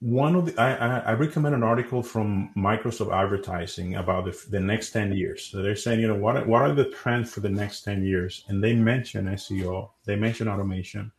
one 0.04 0.34
of 0.34 0.44
the 0.44 0.60
I, 0.60 0.98
I 0.98 1.12
recommend 1.14 1.54
an 1.54 1.62
article 1.62 2.02
from 2.02 2.50
Microsoft 2.54 3.10
Advertising 3.10 3.94
about 3.94 4.26
the, 4.26 4.38
the 4.50 4.60
next 4.60 4.90
10 4.90 5.14
years. 5.14 5.44
So 5.44 5.62
they're 5.62 5.76
saying, 5.76 6.00
you 6.00 6.08
know, 6.08 6.14
what 6.14 6.46
what 6.46 6.60
are 6.60 6.74
the 6.74 6.90
trends 6.90 7.32
for 7.32 7.40
the 7.40 7.48
next 7.48 7.82
10 7.82 8.04
years? 8.04 8.44
And 8.48 8.62
they 8.62 8.74
mention 8.74 9.24
SEO, 9.26 9.88
they 10.04 10.16
mention 10.16 10.46
automation, 10.46 11.10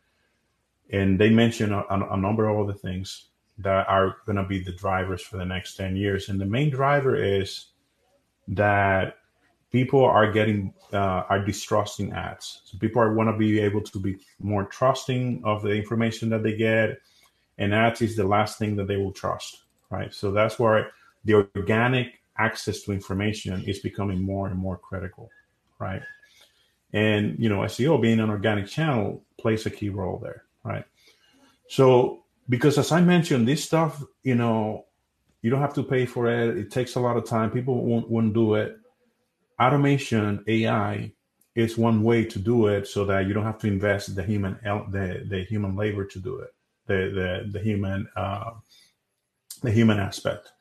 and 0.90 1.18
they 1.18 1.30
mention 1.30 1.72
a, 1.72 1.84
a 1.88 2.16
number 2.16 2.48
of 2.48 2.58
other 2.58 2.78
things 2.78 3.28
that 3.58 3.88
are 3.88 4.16
going 4.26 4.36
to 4.36 4.44
be 4.44 4.60
the 4.60 4.72
drivers 4.72 5.22
for 5.22 5.38
the 5.38 5.44
next 5.44 5.76
10 5.76 5.96
years. 5.96 6.28
And 6.28 6.40
the 6.40 6.46
main 6.46 6.70
driver 6.70 7.16
is 7.16 7.66
that 8.48 9.16
people 9.72 10.04
are 10.04 10.30
getting 10.30 10.72
uh, 10.92 11.24
are 11.28 11.44
distrusting 11.44 12.12
ads. 12.12 12.60
So 12.64 12.78
people 12.78 13.02
are 13.02 13.14
want 13.14 13.30
to 13.30 13.36
be 13.36 13.58
able 13.60 13.82
to 13.82 13.98
be 13.98 14.18
more 14.40 14.64
trusting 14.64 15.42
of 15.44 15.62
the 15.62 15.70
information 15.70 16.28
that 16.30 16.42
they 16.42 16.56
get 16.56 16.98
and 17.58 17.74
ads 17.74 18.02
is 18.02 18.16
the 18.16 18.26
last 18.26 18.58
thing 18.58 18.76
that 18.76 18.86
they 18.86 18.96
will 18.96 19.12
trust, 19.12 19.62
right? 19.90 20.12
So 20.12 20.30
that's 20.30 20.58
why 20.58 20.84
the 21.24 21.34
organic 21.56 22.20
access 22.38 22.82
to 22.82 22.92
information 22.92 23.64
is 23.64 23.78
becoming 23.78 24.20
more 24.20 24.48
and 24.48 24.58
more 24.58 24.76
critical, 24.76 25.30
right? 25.78 26.02
And 26.92 27.36
you 27.38 27.48
know, 27.48 27.60
SEO 27.60 28.00
being 28.00 28.20
an 28.20 28.30
organic 28.30 28.66
channel 28.66 29.22
plays 29.38 29.66
a 29.66 29.70
key 29.70 29.88
role 29.88 30.18
there, 30.22 30.44
right? 30.66 30.84
So 31.68 32.24
because 32.48 32.78
as 32.78 32.92
I 32.92 33.00
mentioned, 33.00 33.46
this 33.48 33.64
stuff, 33.64 34.02
you 34.22 34.34
know, 34.34 34.86
you 35.42 35.50
don't 35.50 35.60
have 35.60 35.74
to 35.74 35.82
pay 35.82 36.06
for 36.06 36.26
it. 36.28 36.56
It 36.56 36.70
takes 36.70 36.96
a 36.96 37.00
lot 37.00 37.16
of 37.16 37.24
time. 37.24 37.50
People 37.50 37.84
won't, 37.84 38.10
won't 38.10 38.34
do 38.34 38.54
it. 38.54 38.76
Automation, 39.60 40.44
AI, 40.46 41.12
is 41.54 41.78
one 41.78 42.02
way 42.02 42.24
to 42.24 42.38
do 42.38 42.66
it 42.66 42.86
so 42.86 43.04
that 43.06 43.26
you 43.26 43.32
don't 43.32 43.44
have 43.44 43.58
to 43.58 43.66
invest 43.66 44.14
the 44.14 44.22
human 44.22 44.58
the, 44.62 45.24
the 45.28 45.44
human 45.44 45.74
labor 45.74 46.04
to 46.04 46.18
do 46.18 46.38
it 46.40 46.50
the 46.86 46.94
the, 46.94 47.50
the 47.52 47.60
human 47.60 48.08
uh, 48.16 48.50
the 49.62 49.70
human 49.70 49.98
aspect. 49.98 50.52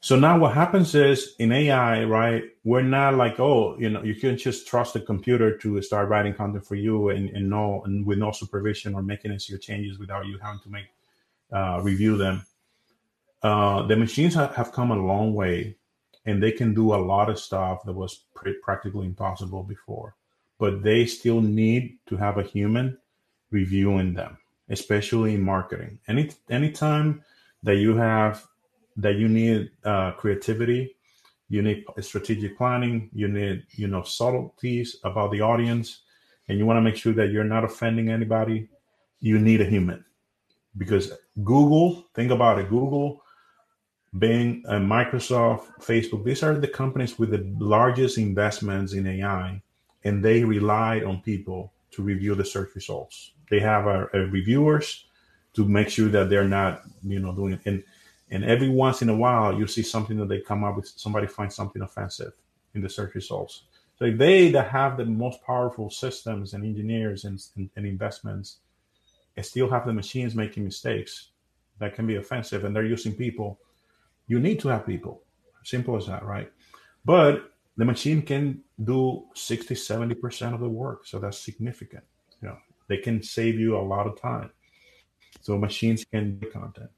So 0.00 0.16
now 0.16 0.38
what 0.38 0.54
happens 0.54 0.94
is 0.94 1.34
in 1.38 1.50
AI, 1.50 2.04
right? 2.04 2.44
We're 2.64 2.82
not 2.82 3.14
like, 3.14 3.40
oh, 3.40 3.76
you 3.78 3.90
know, 3.90 4.02
you 4.02 4.14
can 4.14 4.36
just 4.36 4.66
trust 4.68 4.94
the 4.94 5.00
computer 5.00 5.56
to 5.58 5.82
start 5.82 6.08
writing 6.08 6.34
content 6.34 6.64
for 6.64 6.76
you 6.76 7.08
and, 7.08 7.30
and 7.30 7.50
no 7.50 7.82
and 7.84 8.06
with 8.06 8.18
no 8.18 8.30
supervision 8.30 8.94
or 8.94 9.02
making 9.02 9.32
SEO 9.32 9.60
changes 9.60 9.98
without 9.98 10.26
you 10.26 10.38
having 10.38 10.60
to 10.60 10.70
make 10.70 10.86
uh, 11.52 11.80
review 11.82 12.16
them. 12.16 12.46
Uh, 13.42 13.86
the 13.86 13.96
machines 13.96 14.34
have, 14.34 14.54
have 14.54 14.72
come 14.72 14.90
a 14.90 14.96
long 14.96 15.34
way 15.34 15.76
and 16.24 16.42
they 16.42 16.52
can 16.52 16.74
do 16.74 16.94
a 16.94 16.96
lot 16.96 17.28
of 17.28 17.38
stuff 17.38 17.82
that 17.84 17.92
was 17.92 18.24
practically 18.62 19.06
impossible 19.06 19.62
before 19.62 20.14
but 20.58 20.82
they 20.82 21.04
still 21.04 21.42
need 21.42 21.98
to 22.06 22.16
have 22.16 22.38
a 22.38 22.42
human 22.42 22.96
reviewing 23.50 24.14
them 24.14 24.36
especially 24.68 25.34
in 25.34 25.42
marketing. 25.42 25.98
Any 26.08 26.30
anytime 26.50 27.24
that 27.62 27.76
you 27.76 27.96
have 27.96 28.46
that 28.96 29.16
you 29.16 29.28
need 29.28 29.70
uh, 29.84 30.12
creativity, 30.12 30.96
you 31.48 31.62
need 31.62 31.84
strategic 32.00 32.56
planning, 32.56 33.10
you 33.12 33.28
need 33.28 33.64
you 33.72 33.86
know 33.86 34.02
subtleties 34.02 34.96
about 35.04 35.30
the 35.30 35.40
audience, 35.40 36.00
and 36.48 36.58
you 36.58 36.66
want 36.66 36.76
to 36.76 36.82
make 36.82 36.96
sure 36.96 37.12
that 37.12 37.30
you're 37.30 37.44
not 37.44 37.64
offending 37.64 38.10
anybody. 38.10 38.68
You 39.20 39.38
need 39.38 39.60
a 39.60 39.64
human 39.64 40.04
because 40.76 41.12
Google. 41.42 42.04
Think 42.14 42.30
about 42.30 42.58
it. 42.58 42.68
Google. 42.68 43.22
Bing, 44.18 44.62
and 44.66 44.90
Microsoft, 44.90 45.64
Facebook, 45.78 46.24
these 46.24 46.42
are 46.42 46.54
the 46.54 46.68
companies 46.68 47.18
with 47.18 47.32
the 47.32 47.44
largest 47.58 48.16
investments 48.16 48.94
in 48.94 49.06
AI, 49.06 49.60
and 50.04 50.24
they 50.24 50.42
rely 50.42 51.00
on 51.00 51.20
people 51.20 51.74
to 51.90 52.02
review 52.02 52.34
the 52.34 52.44
search 52.44 52.74
results 52.74 53.32
they 53.50 53.60
have 53.60 53.86
a, 53.86 54.08
a 54.12 54.20
reviewers 54.26 55.04
to 55.54 55.66
make 55.66 55.88
sure 55.88 56.08
that 56.08 56.28
they're 56.28 56.48
not, 56.48 56.82
you 57.02 57.18
know, 57.18 57.32
doing 57.32 57.54
it. 57.54 57.60
And 57.64 57.82
and 58.30 58.44
every 58.44 58.68
once 58.68 59.02
in 59.02 59.08
a 59.08 59.16
while, 59.16 59.56
you 59.56 59.66
see 59.66 59.82
something 59.82 60.16
that 60.18 60.28
they 60.28 60.40
come 60.40 60.64
up 60.64 60.76
with. 60.76 60.88
Somebody 60.88 61.26
finds 61.26 61.54
something 61.54 61.82
offensive 61.82 62.32
in 62.74 62.82
the 62.82 62.88
search 62.88 63.14
results. 63.14 63.64
So 63.98 64.10
they 64.10 64.50
that 64.50 64.68
have 64.68 64.96
the 64.96 65.04
most 65.04 65.42
powerful 65.42 65.88
systems 65.90 66.52
and 66.52 66.64
engineers 66.64 67.24
and, 67.24 67.42
and, 67.56 67.70
and 67.76 67.86
investments 67.86 68.58
still 69.42 69.70
have 69.70 69.86
the 69.86 69.92
machines 69.92 70.34
making 70.34 70.64
mistakes 70.64 71.30
that 71.78 71.94
can 71.94 72.06
be 72.06 72.16
offensive, 72.16 72.64
and 72.64 72.74
they're 72.74 72.84
using 72.84 73.14
people. 73.14 73.60
You 74.28 74.40
need 74.40 74.60
to 74.60 74.68
have 74.68 74.86
people. 74.86 75.22
Simple 75.62 75.96
as 75.96 76.06
that, 76.06 76.24
right? 76.24 76.50
But 77.04 77.52
the 77.76 77.84
machine 77.84 78.22
can 78.22 78.62
do 78.82 79.26
60, 79.34 79.74
70% 79.74 80.54
of 80.54 80.60
the 80.60 80.68
work. 80.68 81.06
So 81.06 81.18
that's 81.18 81.38
significant. 81.38 82.04
You 82.40 82.48
know, 82.48 82.58
they 82.88 82.96
can 82.96 83.22
save 83.22 83.58
you 83.58 83.76
a 83.76 83.82
lot 83.82 84.06
of 84.06 84.20
time. 84.20 84.50
So 85.42 85.58
machines 85.58 86.04
can 86.04 86.38
do 86.38 86.50
content, 86.50 86.90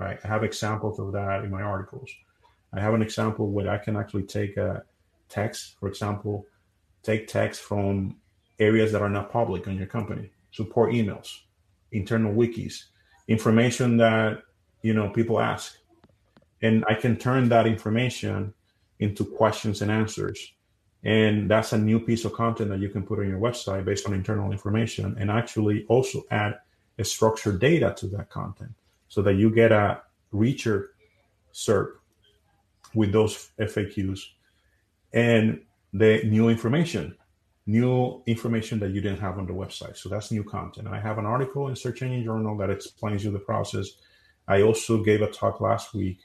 right? 0.00 0.18
I 0.24 0.28
have 0.28 0.42
examples 0.42 0.98
of 0.98 1.12
that 1.12 1.44
in 1.44 1.50
my 1.50 1.62
articles. 1.62 2.10
I 2.72 2.80
have 2.80 2.94
an 2.94 3.02
example 3.02 3.50
where 3.50 3.70
I 3.70 3.78
can 3.78 3.96
actually 3.96 4.24
take 4.24 4.56
a 4.56 4.82
text, 5.28 5.76
for 5.78 5.88
example, 5.88 6.46
take 7.02 7.28
text 7.28 7.60
from 7.60 8.16
areas 8.58 8.90
that 8.92 9.02
are 9.02 9.08
not 9.08 9.30
public 9.30 9.68
on 9.68 9.76
your 9.76 9.86
company, 9.86 10.30
support 10.50 10.92
emails, 10.92 11.28
internal 11.92 12.34
wikis, 12.34 12.84
information 13.28 13.96
that 13.98 14.42
you 14.82 14.94
know 14.94 15.10
people 15.10 15.40
ask, 15.40 15.76
and 16.62 16.84
I 16.88 16.94
can 16.94 17.16
turn 17.16 17.48
that 17.50 17.66
information 17.66 18.54
into 18.98 19.24
questions 19.24 19.82
and 19.82 19.90
answers 19.90 20.52
and 21.02 21.50
that's 21.50 21.72
a 21.72 21.78
new 21.78 21.98
piece 21.98 22.24
of 22.24 22.34
content 22.34 22.68
that 22.70 22.80
you 22.80 22.88
can 22.88 23.02
put 23.02 23.18
on 23.18 23.28
your 23.28 23.38
website 23.38 23.84
based 23.84 24.06
on 24.06 24.12
internal 24.12 24.52
information 24.52 25.16
and 25.18 25.30
actually 25.30 25.86
also 25.88 26.22
add 26.30 26.58
a 26.98 27.04
structured 27.04 27.58
data 27.58 27.94
to 27.96 28.06
that 28.08 28.28
content 28.28 28.72
so 29.10 29.20
that 29.22 29.34
you 29.34 29.50
get 29.50 29.72
a 29.72 30.00
richer 30.32 30.92
SERP 31.52 31.88
with 32.94 33.12
those 33.12 33.50
FAQs 33.58 34.20
and 35.12 35.60
the 35.92 36.22
new 36.24 36.48
information, 36.48 37.16
new 37.66 38.22
information 38.26 38.78
that 38.78 38.92
you 38.92 39.00
didn't 39.00 39.20
have 39.20 39.36
on 39.36 39.46
the 39.46 39.52
website. 39.52 39.96
So 39.96 40.08
that's 40.08 40.30
new 40.30 40.44
content. 40.44 40.88
I 40.88 41.00
have 41.00 41.18
an 41.18 41.26
article 41.26 41.68
in 41.68 41.76
Search 41.76 42.02
Engine 42.02 42.24
Journal 42.24 42.56
that 42.58 42.70
explains 42.70 43.24
you 43.24 43.32
the 43.32 43.40
process. 43.40 43.88
I 44.46 44.62
also 44.62 45.02
gave 45.02 45.22
a 45.22 45.30
talk 45.30 45.60
last 45.60 45.92
week 45.92 46.20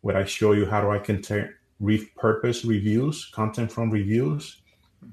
where 0.00 0.16
I 0.16 0.24
show 0.24 0.52
you 0.52 0.66
how 0.66 0.80
do 0.80 0.90
I 0.90 0.98
can 0.98 1.22
repurpose 1.82 2.66
reviews, 2.66 3.28
content 3.34 3.72
from 3.72 3.90
reviews 3.90 4.62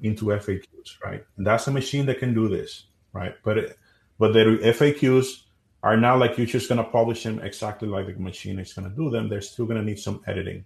into 0.03 0.25
FAQs, 0.25 1.03
right? 1.03 1.23
And 1.37 1.47
that's 1.47 1.67
a 1.67 1.71
machine 1.71 2.05
that 2.05 2.19
can 2.19 2.35
do 2.35 2.47
this, 2.47 2.85
right? 3.11 3.33
But 3.43 3.57
it, 3.57 3.77
but 4.19 4.33
the 4.33 4.59
FAQs 4.63 5.46
are 5.87 5.95
not 5.95 6.19
like 6.19 6.37
you're 6.37 6.45
just 6.45 6.67
going 6.67 6.83
to 6.83 6.89
publish 6.89 7.23
them 7.23 7.39
exactly 7.39 7.87
like 7.87 8.07
the 8.07 8.19
machine 8.19 8.59
is 8.59 8.73
going 8.73 8.89
to 8.89 8.93
do 8.93 9.09
them. 9.09 9.29
They're 9.29 9.39
still 9.39 9.65
going 9.65 9.79
to 9.79 9.85
need 9.85 9.99
some 9.99 10.21
editing. 10.27 10.65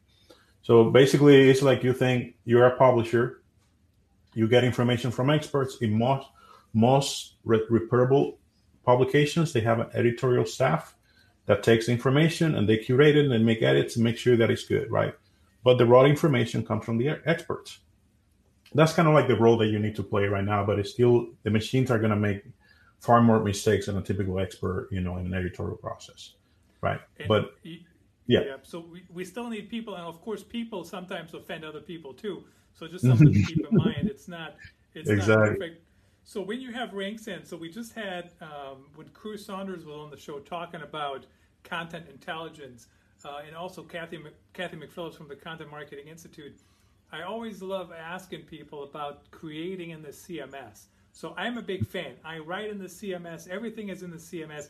So 0.63 0.89
basically, 0.89 1.47
it's 1.47 1.61
like 1.61 1.83
you 1.83 1.93
think 1.93 2.33
you're 2.43 2.65
a 2.65 2.75
publisher, 2.75 3.43
you 4.33 4.47
get 4.47 4.63
information 4.63 5.11
from 5.11 5.29
experts. 5.29 5.77
In 5.81 5.95
most 5.95 6.27
most 6.73 7.35
reputable 7.43 8.39
publications, 8.83 9.53
they 9.53 9.59
have 9.61 9.79
an 9.79 9.89
editorial 9.93 10.45
staff 10.45 10.95
that 11.45 11.61
takes 11.61 11.87
information 11.87 12.55
and 12.55 12.67
they 12.67 12.77
curate 12.77 13.15
it 13.15 13.29
and 13.29 13.45
make 13.45 13.61
edits 13.61 13.97
and 13.97 14.03
make 14.03 14.17
sure 14.17 14.35
that 14.37 14.49
it's 14.49 14.65
good, 14.65 14.89
right? 14.89 15.13
But 15.63 15.77
the 15.77 15.85
raw 15.85 16.05
information 16.05 16.65
comes 16.65 16.83
from 16.83 16.97
the 16.97 17.09
experts. 17.27 17.77
That's 18.73 18.93
kind 18.93 19.07
of 19.07 19.13
like 19.13 19.27
the 19.27 19.35
role 19.35 19.57
that 19.57 19.67
you 19.67 19.77
need 19.77 19.97
to 19.97 20.03
play 20.03 20.25
right 20.25 20.43
now, 20.43 20.65
but 20.65 20.79
it's 20.79 20.91
still 20.91 21.27
the 21.43 21.51
machines 21.51 21.91
are 21.91 21.99
going 21.99 22.09
to 22.09 22.15
make 22.15 22.43
far 23.01 23.19
more 23.21 23.43
mistakes 23.43 23.87
than 23.87 23.97
a 23.97 24.01
typical 24.01 24.39
expert, 24.39 24.87
you 24.91 25.01
know, 25.01 25.17
in 25.17 25.25
an 25.25 25.33
editorial 25.33 25.75
process, 25.75 26.35
right? 26.81 27.01
And 27.19 27.27
but 27.27 27.55
y- 27.65 27.79
yeah. 28.27 28.41
yeah, 28.45 28.55
so 28.61 28.79
we, 28.79 29.03
we 29.11 29.25
still 29.25 29.49
need 29.49 29.69
people, 29.69 29.95
and 29.95 30.03
of 30.05 30.21
course, 30.21 30.43
people 30.43 30.83
sometimes 30.83 31.33
offend 31.33 31.65
other 31.65 31.81
people 31.81 32.13
too. 32.13 32.43
So 32.73 32.87
just 32.87 33.05
something 33.07 33.33
to 33.33 33.43
keep 33.43 33.65
in 33.69 33.75
mind. 33.75 34.07
It's 34.07 34.27
not 34.27 34.55
it's 34.93 35.09
Exactly. 35.09 35.35
not 35.35 35.47
perfect. 35.47 35.83
So 36.23 36.41
when 36.41 36.61
you 36.61 36.71
have 36.71 36.91
RankSense, 36.91 37.47
so 37.47 37.57
we 37.57 37.69
just 37.69 37.93
had 37.93 38.29
um, 38.39 38.85
when 38.95 39.09
Cruce 39.09 39.45
Saunders 39.45 39.83
was 39.83 39.95
on 39.95 40.11
the 40.11 40.17
show 40.17 40.39
talking 40.39 40.83
about 40.83 41.25
content 41.63 42.05
intelligence, 42.07 42.87
uh, 43.25 43.41
and 43.45 43.55
also 43.55 43.81
Kathy 43.81 44.19
Kathy 44.53 44.77
McPhillips 44.77 45.15
from 45.15 45.27
the 45.27 45.35
Content 45.35 45.71
Marketing 45.71 46.07
Institute. 46.07 46.59
I 47.11 47.23
always 47.23 47.61
love 47.61 47.91
asking 47.91 48.43
people 48.43 48.83
about 48.83 49.29
creating 49.31 49.89
in 49.89 50.01
the 50.01 50.09
CMS. 50.09 50.85
So 51.11 51.33
I'm 51.37 51.57
a 51.57 51.61
big 51.61 51.85
fan. 51.85 52.15
I 52.23 52.39
write 52.39 52.69
in 52.69 52.77
the 52.77 52.85
CMS. 52.85 53.47
Everything 53.47 53.89
is 53.89 54.03
in 54.03 54.11
the 54.11 54.17
CMS. 54.17 54.69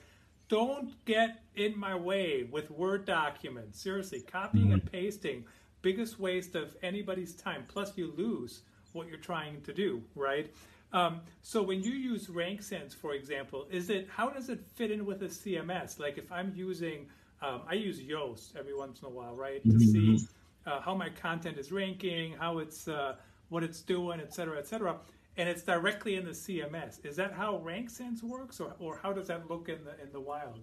Don't 0.49 0.93
get 1.05 1.43
in 1.55 1.79
my 1.79 1.95
way 1.95 2.47
with 2.51 2.69
Word 2.71 3.05
documents. 3.05 3.81
Seriously, 3.81 4.21
copying 4.21 4.73
and 4.73 4.91
pasting, 4.91 5.45
biggest 5.81 6.19
waste 6.19 6.55
of 6.55 6.75
anybody's 6.83 7.33
time. 7.33 7.63
Plus, 7.67 7.93
you 7.95 8.13
lose 8.17 8.63
what 8.93 9.07
you're 9.07 9.17
trying 9.17 9.61
to 9.61 9.73
do, 9.73 10.01
right? 10.15 10.51
Um, 10.93 11.21
so 11.41 11.63
when 11.63 11.81
you 11.81 11.91
use 11.91 12.27
RankSense, 12.27 12.93
for 12.93 13.13
example, 13.13 13.65
is 13.71 13.89
it 13.89 14.09
how 14.09 14.29
does 14.29 14.49
it 14.49 14.59
fit 14.75 14.91
in 14.91 15.05
with 15.05 15.21
a 15.23 15.27
CMS? 15.27 15.99
Like 15.99 16.17
if 16.17 16.29
I'm 16.31 16.51
using, 16.53 17.07
um, 17.41 17.61
I 17.67 17.75
use 17.75 18.01
Yoast 18.01 18.57
every 18.57 18.75
once 18.75 18.99
in 18.99 19.07
a 19.07 19.09
while, 19.09 19.35
right, 19.35 19.63
to 19.63 19.79
see 19.79 20.19
uh, 20.65 20.81
how 20.81 20.93
my 20.93 21.09
content 21.09 21.57
is 21.57 21.71
ranking, 21.71 22.33
how 22.33 22.57
it's 22.57 22.87
uh, 22.87 23.15
what 23.49 23.63
it's 23.63 23.81
doing, 23.81 24.19
et 24.19 24.33
cetera, 24.33 24.57
et 24.57 24.67
cetera, 24.67 24.97
and 25.37 25.47
it's 25.47 25.63
directly 25.63 26.15
in 26.15 26.25
the 26.25 26.31
CMS. 26.31 27.05
Is 27.05 27.15
that 27.15 27.33
how 27.33 27.61
RankSense 27.65 28.23
works, 28.23 28.59
or, 28.59 28.75
or 28.79 28.99
how 29.01 29.13
does 29.13 29.27
that 29.27 29.49
look 29.49 29.69
in 29.69 29.83
the 29.83 30.01
in 30.01 30.11
the 30.11 30.19
wild? 30.19 30.59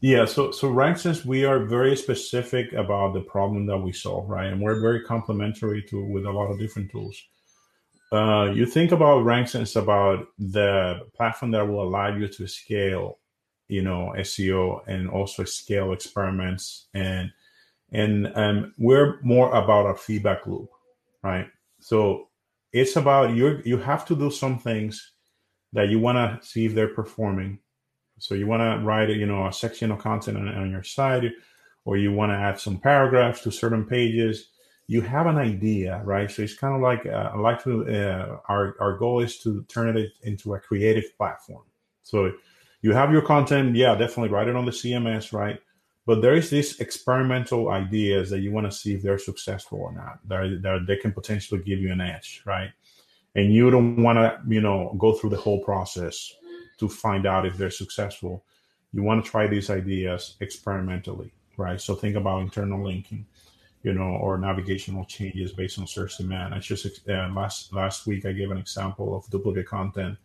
Yeah, 0.00 0.24
so 0.24 0.50
so 0.50 0.68
RankSense, 0.68 1.24
we 1.24 1.44
are 1.44 1.64
very 1.64 1.96
specific 1.96 2.72
about 2.72 3.14
the 3.14 3.20
problem 3.20 3.66
that 3.66 3.78
we 3.78 3.92
solve, 3.92 4.28
right? 4.28 4.46
And 4.46 4.60
we're 4.60 4.80
very 4.80 5.02
complementary 5.02 5.82
to 5.84 6.04
with 6.04 6.26
a 6.26 6.30
lot 6.30 6.50
of 6.50 6.58
different 6.58 6.90
tools. 6.90 7.16
Uh, 8.10 8.50
you 8.52 8.66
think 8.66 8.92
about 8.92 9.24
RankSense 9.24 9.80
about 9.80 10.26
the 10.38 11.00
platform 11.14 11.52
that 11.52 11.66
will 11.66 11.82
allow 11.82 12.14
you 12.14 12.28
to 12.28 12.46
scale, 12.46 13.20
you 13.68 13.80
know, 13.80 14.12
SEO 14.18 14.80
and 14.86 15.08
also 15.08 15.44
scale 15.44 15.92
experiments 15.92 16.88
and 16.94 17.30
and 17.92 18.32
um, 18.34 18.74
we're 18.78 19.20
more 19.22 19.54
about 19.54 19.86
a 19.86 19.94
feedback 19.94 20.46
loop, 20.46 20.70
right? 21.22 21.46
So 21.80 22.28
it's 22.72 22.96
about 22.96 23.34
you. 23.34 23.60
You 23.64 23.78
have 23.78 24.04
to 24.06 24.16
do 24.16 24.30
some 24.30 24.58
things 24.58 25.12
that 25.72 25.88
you 25.88 25.98
want 25.98 26.16
to 26.16 26.46
see 26.46 26.66
if 26.66 26.74
they're 26.74 26.94
performing 26.94 27.58
so 28.22 28.36
you 28.36 28.46
want 28.46 28.60
to 28.60 28.86
write, 28.86 29.08
you 29.08 29.26
know, 29.26 29.48
a 29.48 29.52
section 29.52 29.90
of 29.90 29.98
content 29.98 30.36
on, 30.36 30.46
on 30.46 30.70
your 30.70 30.84
site, 30.84 31.32
or 31.84 31.96
you 31.96 32.12
want 32.12 32.30
to 32.30 32.36
add 32.36 32.60
some 32.60 32.78
paragraphs 32.78 33.40
to 33.42 33.50
certain 33.50 33.84
pages. 33.84 34.50
You 34.86 35.00
have 35.00 35.26
an 35.26 35.38
idea, 35.38 36.00
right? 36.04 36.30
So 36.30 36.42
it's 36.42 36.54
kind 36.54 36.76
of 36.76 36.80
like 36.80 37.04
uh, 37.04 37.32
like 37.36 37.64
to. 37.64 37.84
Uh, 37.84 38.38
our 38.48 38.76
our 38.78 38.96
goal 38.96 39.20
is 39.20 39.38
to 39.38 39.64
turn 39.64 39.96
it 39.96 40.12
into 40.22 40.54
a 40.54 40.60
creative 40.60 41.16
platform. 41.16 41.64
So 42.04 42.32
you 42.80 42.92
have 42.92 43.10
your 43.10 43.22
content, 43.22 43.74
yeah, 43.74 43.96
definitely 43.96 44.28
write 44.28 44.46
it 44.46 44.54
on 44.54 44.66
the 44.66 44.70
CMS, 44.70 45.32
right? 45.32 45.58
But 46.04 46.20
there 46.20 46.34
is 46.34 46.50
this 46.50 46.80
experimental 46.80 47.70
ideas 47.70 48.28
that 48.30 48.40
you 48.40 48.50
want 48.50 48.66
to 48.66 48.76
see 48.76 48.94
if 48.94 49.02
they're 49.02 49.18
successful 49.18 49.80
or 49.80 49.92
not. 49.92 50.18
That, 50.26 50.60
that 50.62 50.84
they 50.86 50.96
can 50.96 51.12
potentially 51.12 51.62
give 51.62 51.78
you 51.78 51.92
an 51.92 52.00
edge, 52.00 52.42
right? 52.44 52.70
And 53.36 53.54
you 53.54 53.70
don't 53.70 54.02
want 54.02 54.18
to, 54.18 54.40
you 54.48 54.60
know, 54.60 54.94
go 54.98 55.12
through 55.12 55.30
the 55.30 55.36
whole 55.36 55.62
process 55.62 56.32
to 56.78 56.88
find 56.88 57.24
out 57.24 57.46
if 57.46 57.56
they're 57.56 57.70
successful. 57.70 58.44
You 58.92 59.02
want 59.02 59.24
to 59.24 59.30
try 59.30 59.46
these 59.46 59.70
ideas 59.70 60.36
experimentally, 60.40 61.32
right? 61.56 61.80
So 61.80 61.94
think 61.94 62.16
about 62.16 62.42
internal 62.42 62.84
linking, 62.84 63.24
you 63.84 63.94
know, 63.94 64.16
or 64.16 64.36
navigational 64.38 65.04
changes 65.04 65.52
based 65.52 65.78
on 65.78 65.86
search 65.86 66.18
demand. 66.18 66.52
I 66.52 66.58
just 66.58 67.08
uh, 67.08 67.28
last 67.32 67.72
last 67.72 68.06
week 68.06 68.26
I 68.26 68.32
gave 68.32 68.50
an 68.50 68.58
example 68.58 69.16
of 69.16 69.30
duplicate 69.30 69.66
content 69.66 70.18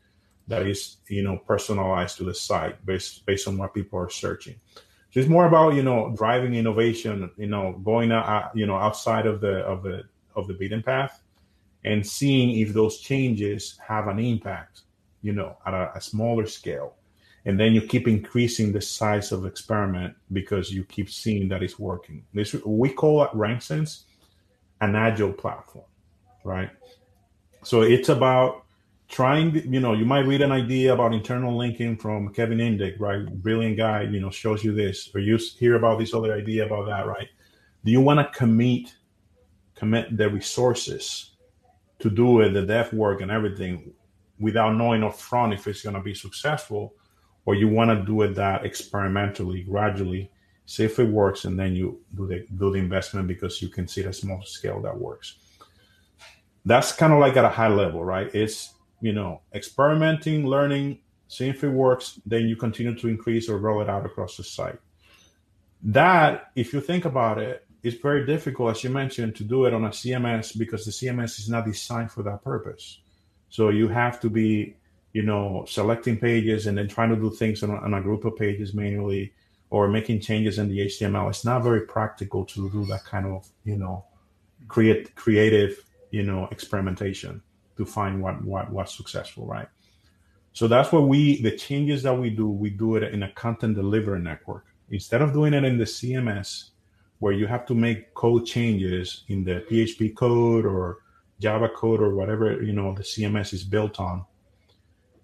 that 0.48 0.66
is, 0.66 0.98
you 1.08 1.24
know, 1.24 1.38
personalized 1.38 2.18
to 2.18 2.24
the 2.24 2.34
site 2.34 2.84
based 2.86 3.26
based 3.26 3.48
on 3.48 3.58
what 3.58 3.74
people 3.74 4.00
are 4.00 4.10
searching. 4.10 4.56
It's 5.18 5.28
more 5.28 5.48
about 5.48 5.74
you 5.74 5.84
know 5.84 6.14
driving 6.16 6.54
innovation, 6.54 7.30
you 7.38 7.48
know, 7.48 7.80
going 7.84 8.12
out, 8.12 8.52
you 8.56 8.66
know, 8.66 8.76
outside 8.76 9.26
of 9.26 9.42
the 9.42 9.60
of 9.60 9.84
the 9.84 10.04
of 10.36 10.48
the 10.48 10.54
beaten 10.54 10.84
path, 10.84 11.24
and 11.84 12.06
seeing 12.06 12.60
if 12.60 12.74
those 12.74 13.00
changes 13.00 13.80
have 13.88 14.08
an 14.08 14.20
impact 14.20 14.82
you 15.22 15.34
know, 15.34 15.58
at 15.66 15.74
a, 15.74 15.92
a, 15.96 16.02
smaller 16.02 16.46
scale. 16.46 16.96
And 17.46 17.60
then 17.60 17.74
you 17.74 17.82
keep 17.82 18.08
increasing 18.08 18.72
the 18.72 18.82
size 18.82 19.32
of 19.32 19.46
experiment 19.46 20.16
because 20.32 20.72
you 20.72 20.84
keep 20.84 21.10
seeing 21.10 21.48
that 21.50 21.64
it's 21.64 21.80
working. 21.80 22.24
This 22.34 22.54
we 22.66 22.90
call 22.90 23.24
at 23.24 23.32
RankSense 23.32 24.04
an 24.82 24.96
agile 24.96 25.34
platform, 25.34 25.86
right? 26.44 26.70
So 27.64 27.82
it's 27.82 28.10
about 28.10 28.64
trying, 29.08 29.56
you 29.74 29.80
know, 29.80 29.94
you 29.94 30.06
might 30.06 30.26
read 30.26 30.42
an 30.42 30.52
idea 30.52 30.94
about 30.94 31.14
internal 31.14 31.56
linking 31.56 31.98
from 31.98 32.34
Kevin 32.34 32.58
Indig, 32.58 33.00
right? 33.00 33.26
Brilliant 33.26 33.78
guy, 33.78 34.04
you 34.04 34.20
know, 34.20 34.30
shows 34.30 34.64
you 34.64 34.74
this, 34.74 35.10
or 35.14 35.20
you 35.20 35.38
hear 35.58 35.76
about 35.76 36.00
this 36.00 36.14
other 36.14 36.34
idea 36.34 36.66
about 36.66 36.88
that, 36.88 37.08
right? 37.08 37.28
Do 37.86 37.92
you 37.92 38.02
want 38.02 38.20
to 38.20 38.38
commit 38.38 38.94
commit 39.76 40.18
the 40.18 40.28
resources 40.28 41.36
to 42.00 42.10
do 42.10 42.42
it, 42.42 42.50
the 42.50 42.64
dev 42.64 42.92
work 42.94 43.22
and 43.22 43.30
everything 43.30 43.94
without 44.40 44.76
knowing 44.76 45.02
upfront 45.02 45.54
if 45.54 45.68
it's 45.68 45.84
going 45.84 45.96
to 45.96 46.02
be 46.02 46.14
successful, 46.14 46.94
or 47.46 47.56
you 47.56 47.68
want 47.68 47.90
to 47.90 48.06
do 48.06 48.22
it 48.24 48.36
that 48.36 48.66
experimentally, 48.66 49.64
gradually, 49.64 50.32
see 50.66 50.84
if 50.84 51.00
it 51.00 51.08
works, 51.10 51.46
and 51.46 51.58
then 51.60 51.76
you 51.76 52.00
do 52.16 52.28
the 52.28 52.46
do 52.58 52.72
the 52.72 52.80
investment 52.80 53.28
because 53.28 53.62
you 53.62 53.70
can 53.70 53.88
see 53.88 54.02
the 54.02 54.12
small 54.12 54.44
scale 54.44 54.82
that 54.82 54.98
works. 54.98 55.36
That's 56.66 56.92
kind 56.92 57.14
of 57.14 57.20
like 57.20 57.38
at 57.38 57.46
a 57.46 57.50
high 57.50 57.70
level, 57.70 58.04
right? 58.04 58.34
It's 58.36 58.74
you 59.02 59.14
know 59.14 59.42
experimenting, 59.54 60.46
learning, 60.48 61.00
seeing 61.28 61.52
if 61.52 61.64
it 61.64 61.70
works, 61.70 62.20
then 62.26 62.48
you 62.48 62.56
continue 62.56 62.96
to 62.96 63.08
increase 63.08 63.50
or 63.50 63.58
roll 63.58 63.82
it 63.82 63.90
out 63.90 64.06
across 64.06 64.38
the 64.38 64.44
site. 64.44 64.80
That, 65.84 66.52
if 66.56 66.74
you 66.74 66.82
think 66.82 67.06
about 67.06 67.38
it, 67.38 67.66
is 67.84 67.96
very 67.96 68.26
difficult, 68.26 68.72
as 68.72 68.84
you 68.84 68.90
mentioned, 68.90 69.36
to 69.36 69.44
do 69.44 69.66
it 69.66 69.74
on 69.74 69.86
a 69.86 69.90
CMS 69.90 70.58
because 70.58 70.86
the 70.86 70.92
CMS 70.92 71.40
is 71.40 71.50
not 71.50 71.66
designed 71.66 72.12
for 72.12 72.24
that 72.24 72.44
purpose. 72.44 73.00
So 73.50 73.70
you 73.70 73.88
have 73.88 74.20
to 74.22 74.30
be, 74.30 74.76
you 75.14 75.22
know, 75.22 75.66
selecting 75.68 76.18
pages 76.18 76.68
and 76.68 76.78
then 76.78 76.88
trying 76.88 77.10
to 77.10 77.16
do 77.16 77.30
things 77.30 77.64
on 77.64 77.72
on 77.72 77.94
a 77.94 78.02
group 78.02 78.26
of 78.26 78.36
pages 78.36 78.74
manually 78.74 79.34
or 79.70 79.88
making 79.88 80.22
changes 80.22 80.58
in 80.58 80.70
the 80.70 80.80
HTML. 80.80 81.30
It's 81.30 81.46
not 81.46 81.64
very 81.64 81.82
practical 81.82 82.46
to 82.46 82.70
do 82.70 82.86
that 82.86 83.06
kind 83.06 83.26
of, 83.26 83.48
you 83.64 83.78
know, 83.78 84.06
create 84.68 85.16
creative, 85.16 85.84
you 86.12 86.24
know, 86.24 86.48
experimentation 86.52 87.42
to 87.78 87.86
find 87.86 88.22
what 88.22 88.44
what 88.44 88.72
what's 88.72 88.96
successful, 88.96 89.46
right? 89.46 89.68
So 90.54 90.68
that's 90.68 90.92
what 90.92 91.08
we 91.08 91.42
the 91.42 91.56
changes 91.56 92.04
that 92.04 92.18
we 92.18 92.30
do, 92.30 92.50
we 92.50 92.70
do 92.70 92.96
it 92.96 93.04
in 93.14 93.24
a 93.24 93.32
content 93.32 93.76
delivery 93.76 94.20
network. 94.20 94.66
Instead 94.90 95.22
of 95.22 95.34
doing 95.34 95.54
it 95.54 95.64
in 95.64 95.78
the 95.78 95.84
CMS 95.84 96.70
where 97.20 97.34
you 97.34 97.48
have 97.48 97.66
to 97.68 97.76
make 97.76 98.14
code 98.14 98.46
changes 98.46 99.24
in 99.28 99.44
the 99.44 99.66
PHP 99.70 100.16
code 100.16 100.66
or 100.66 100.98
Java 101.40 101.70
code 101.70 102.02
or 102.02 102.16
whatever 102.16 102.62
you 102.62 102.74
know 102.74 102.94
the 102.96 103.04
CMS 103.04 103.54
is 103.54 103.64
built 103.64 104.00
on, 104.00 104.26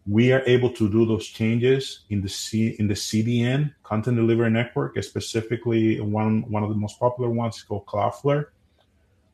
we 0.05 0.31
are 0.31 0.43
able 0.45 0.69
to 0.69 0.89
do 0.89 1.05
those 1.05 1.27
changes 1.27 2.01
in 2.09 2.21
the 2.21 2.29
C 2.29 2.75
in 2.79 2.87
the 2.87 2.93
CDN 2.93 3.73
content 3.83 4.17
delivery 4.17 4.49
network, 4.49 5.01
specifically 5.03 5.99
one 5.99 6.43
one 6.49 6.63
of 6.63 6.69
the 6.69 6.75
most 6.75 6.99
popular 6.99 7.29
ones 7.29 7.61
called 7.63 7.85
Cloudflare, 7.85 8.47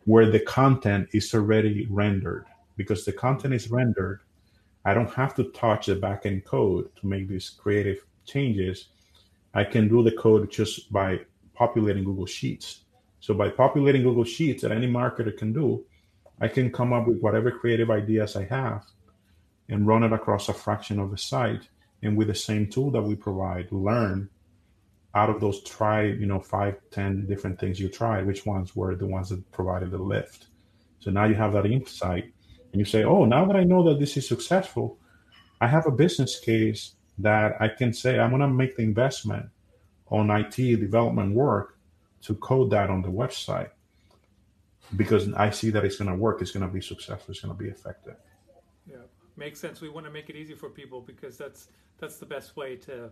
where 0.06 0.30
the 0.30 0.40
content 0.40 1.10
is 1.12 1.34
already 1.34 1.88
rendered. 1.90 2.46
Because 2.80 3.04
the 3.04 3.12
content 3.12 3.54
is 3.54 3.70
rendered, 3.70 4.22
I 4.86 4.94
don't 4.94 5.14
have 5.14 5.36
to 5.36 5.52
touch 5.52 5.88
the 5.88 5.98
backend 5.98 6.46
code 6.46 6.86
to 6.96 7.08
make 7.14 7.28
these 7.28 7.50
creative 7.50 8.00
changes. 8.26 8.88
I 9.54 9.66
can 9.66 9.90
do 9.90 10.02
the 10.02 10.14
code 10.14 10.50
just 10.50 10.92
by 10.92 11.20
populating 11.54 12.06
Google 12.06 12.26
Sheets 12.26 12.86
So 13.20 13.34
by 13.34 13.50
populating 13.50 14.04
Google 14.04 14.24
Sheets 14.24 14.62
that 14.64 14.72
any 14.72 14.88
marketer 14.88 15.36
can 15.36 15.52
do, 15.52 15.86
I 16.40 16.48
can 16.48 16.72
come 16.72 16.94
up 16.94 17.08
with 17.08 17.20
whatever 17.22 17.52
creative 17.52 17.92
ideas 17.92 18.36
I 18.36 18.46
have 18.46 18.86
and 19.68 19.86
run 19.86 20.04
it 20.04 20.14
across 20.14 20.50
a 20.50 20.54
fraction 20.54 21.00
of 21.00 21.12
the 21.12 21.18
site. 21.18 21.68
And 22.02 22.18
with 22.18 22.28
the 22.28 22.36
same 22.36 22.68
tool 22.68 22.92
that 22.92 23.02
we 23.02 23.16
provide, 23.16 23.72
learn 23.72 24.30
out 25.16 25.30
of 25.30 25.42
those 25.42 25.62
try, 25.64 26.04
you 26.04 26.28
know, 26.28 26.40
five, 26.40 26.78
ten 26.92 27.28
different 27.28 27.60
things 27.60 27.80
you 27.80 27.90
tried, 27.90 28.26
which 28.26 28.46
ones 28.46 28.76
were 28.76 28.96
the 28.96 29.06
ones 29.06 29.30
that 29.30 29.52
provided 29.52 29.92
the 29.92 29.98
lift. 29.98 30.48
So 31.00 31.12
now 31.12 31.26
you 31.26 31.36
have 31.36 31.54
that 31.54 31.66
insight 31.66 32.32
and 32.72 32.80
you 32.80 32.86
say, 32.86 33.04
oh, 33.04 33.26
now 33.26 33.46
that 33.46 33.56
I 33.56 33.64
know 33.64 33.84
that 33.84 34.00
this 34.00 34.16
is 34.18 34.28
successful, 34.28 34.98
I 35.62 35.68
have 35.68 35.88
a 35.88 35.92
business 35.92 36.40
case 36.40 36.94
that 37.18 37.62
I 37.62 37.68
can 37.68 37.94
say 37.94 38.20
I'm 38.20 38.30
going 38.30 38.42
to 38.42 38.48
make 38.48 38.78
the 38.78 38.84
investment 38.84 39.48
on 40.08 40.30
IT 40.30 40.56
development 40.56 41.36
work 41.36 41.78
to 42.22 42.36
code 42.36 42.70
that 42.72 42.90
on 42.90 43.02
the 43.02 43.10
website 43.10 43.70
because 44.96 45.32
I 45.34 45.50
see 45.50 45.70
that 45.72 45.86
it's 45.86 45.98
going 45.98 46.10
to 46.10 46.16
work, 46.16 46.42
it's 46.42 46.52
going 46.52 46.66
to 46.66 46.74
be 46.74 46.82
successful, 46.82 47.32
it's 47.32 47.42
going 47.42 47.56
to 47.56 47.64
be 47.64 47.70
effective. 47.70 48.16
Yeah, 48.90 48.98
makes 49.38 49.60
sense. 49.60 49.82
We 49.82 49.90
want 49.90 50.06
to 50.06 50.12
make 50.12 50.30
it 50.30 50.36
easy 50.36 50.56
for 50.56 50.70
people 50.70 51.02
because 51.02 51.38
that's 51.38 51.68
that's 52.00 52.18
the 52.18 52.26
best 52.26 52.56
way 52.56 52.76
to 52.78 53.10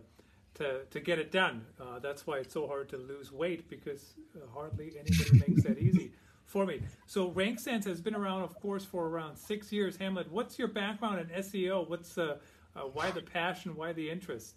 to 0.54 0.84
to 0.90 1.00
get 1.00 1.18
it 1.18 1.30
done. 1.30 1.64
Uh, 1.80 1.98
that's 2.00 2.26
why 2.26 2.38
it's 2.38 2.52
so 2.52 2.66
hard 2.66 2.88
to 2.90 2.96
lose 2.96 3.30
weight 3.32 3.68
because 3.68 4.14
hardly 4.52 4.94
anybody 4.98 5.44
makes 5.46 5.62
that 5.62 5.78
easy 5.78 6.12
for 6.48 6.64
me. 6.64 6.80
So 7.06 7.30
RankSense 7.30 7.84
has 7.84 8.00
been 8.00 8.14
around, 8.14 8.42
of 8.42 8.54
course, 8.58 8.84
for 8.84 9.06
around 9.06 9.36
six 9.36 9.70
years. 9.70 9.96
Hamlet, 9.98 10.32
what's 10.32 10.58
your 10.58 10.68
background 10.68 11.20
in 11.20 11.42
SEO? 11.42 11.88
What's 11.88 12.16
uh, 12.16 12.38
uh, 12.74 12.80
why 12.80 13.10
the 13.10 13.20
passion? 13.20 13.76
Why 13.76 13.92
the 13.92 14.10
interest? 14.10 14.54